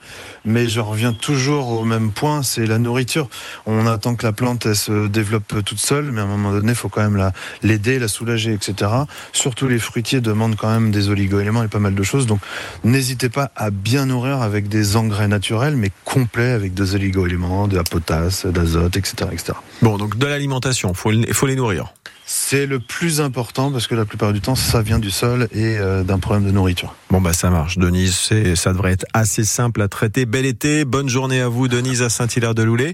Mais 0.47 0.71
je 0.71 0.81
reviens 0.81 1.13
toujours 1.13 1.69
au 1.69 1.85
même 1.85 2.13
point, 2.13 2.43
c'est 2.43 2.65
la 2.65 2.79
nourriture. 2.79 3.29
On 3.67 3.87
attend 3.87 4.15
que 4.15 4.25
la 4.25 4.33
plante 4.33 4.65
elle 4.65 4.75
se 4.75 5.07
développe 5.07 5.63
toute 5.67 5.79
seule, 5.79 6.13
mais 6.13 6.23
à 6.23 6.25
un 6.25 6.29
moment 6.29 6.53
donné, 6.53 6.73
il 6.73 6.75
faut 6.75 6.89
quand 6.89 7.03
même 7.03 7.31
l'aider, 7.63 7.99
la, 7.99 8.09
soulager, 8.09 8.55
etc. 8.55 8.91
Surtout 9.35 9.69
les 9.69 9.79
fruitiers 9.79 10.23
demandent 10.23 10.57
quand 10.57 10.71
même 10.71 10.93
des 10.93 11.11
oligo-éléments 11.11 11.63
et 11.63 11.69
pas 11.69 11.79
mal 11.79 11.95
de 11.95 12.03
choses. 12.03 12.27
Donc, 12.27 12.41
n'hésitez 12.85 13.29
pas 13.29 13.51
à 13.55 13.69
bien 13.69 14.07
nourrir 14.07 14.41
avec 14.41 14.69
des 14.69 14.97
engrais 14.97 15.29
naturels, 15.29 15.77
mais 15.77 15.91
complets 16.07 16.38
avec 16.47 16.75
des 16.75 16.95
oligo-éléments, 16.95 17.69
de 17.69 17.77
la 17.77 17.85
potasse, 17.85 18.47
d'azote, 18.47 18.97
etc., 18.97 19.31
etc. 19.33 19.53
Bon, 19.83 19.99
donc 19.99 20.19
de 20.19 20.27
l'alimentation, 20.27 20.93
il 21.07 21.35
faut 21.35 21.47
les 21.47 21.57
nourrir. 21.57 21.93
C'est 22.31 22.67
le 22.67 22.79
plus 22.79 23.23
important 23.23 23.73
parce 23.73 23.87
que 23.87 23.95
la 23.95 24.05
plupart 24.05 24.35
du 24.35 24.43
temps, 24.43 24.55
ça 24.55 24.83
vient 24.83 24.99
du 24.99 25.11
sol 25.11 25.49
et 25.51 25.79
euh, 25.79 26.03
d'un 26.03 26.19
problème 26.19 26.45
de 26.45 26.51
nourriture. 26.51 26.95
Bon 27.09 27.23
bah 27.23 27.33
ça 27.33 27.49
marche, 27.49 27.79
Denise. 27.79 28.31
Ça 28.55 28.73
devrait 28.75 28.93
être 28.93 29.07
assez 29.15 29.45
simple 29.45 29.81
à 29.81 29.89
traiter. 29.89 30.27
Bel 30.27 30.45
été, 30.45 30.85
bonne 30.85 31.09
journée 31.09 31.41
à 31.41 31.49
vous, 31.49 31.69
Denise 31.69 32.03
à 32.03 32.11
Saint-Hilaire-de-Loulé. 32.11 32.93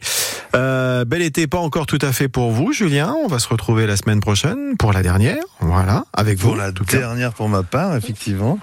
Euh, 0.55 1.05
bel 1.05 1.21
été, 1.21 1.49
pas 1.49 1.59
encore 1.59 1.87
tout 1.87 1.99
à 2.01 2.13
fait 2.13 2.29
pour 2.29 2.53
vous, 2.53 2.73
Julien. 2.73 3.13
On 3.25 3.27
va 3.27 3.41
se 3.41 3.49
retrouver 3.49 3.89
la 3.89 3.97
semaine 3.97 4.21
prochaine 4.21 4.77
pour 4.79 4.93
la 4.93 5.03
dernière. 5.03 5.43
Voilà, 5.59 6.05
avec 6.13 6.39
vous. 6.39 6.51
Pour 6.51 6.57
la 6.57 6.71
dernière 6.71 7.33
pour 7.33 7.49
ma 7.49 7.65
part, 7.65 7.97
effectivement. 7.97 8.61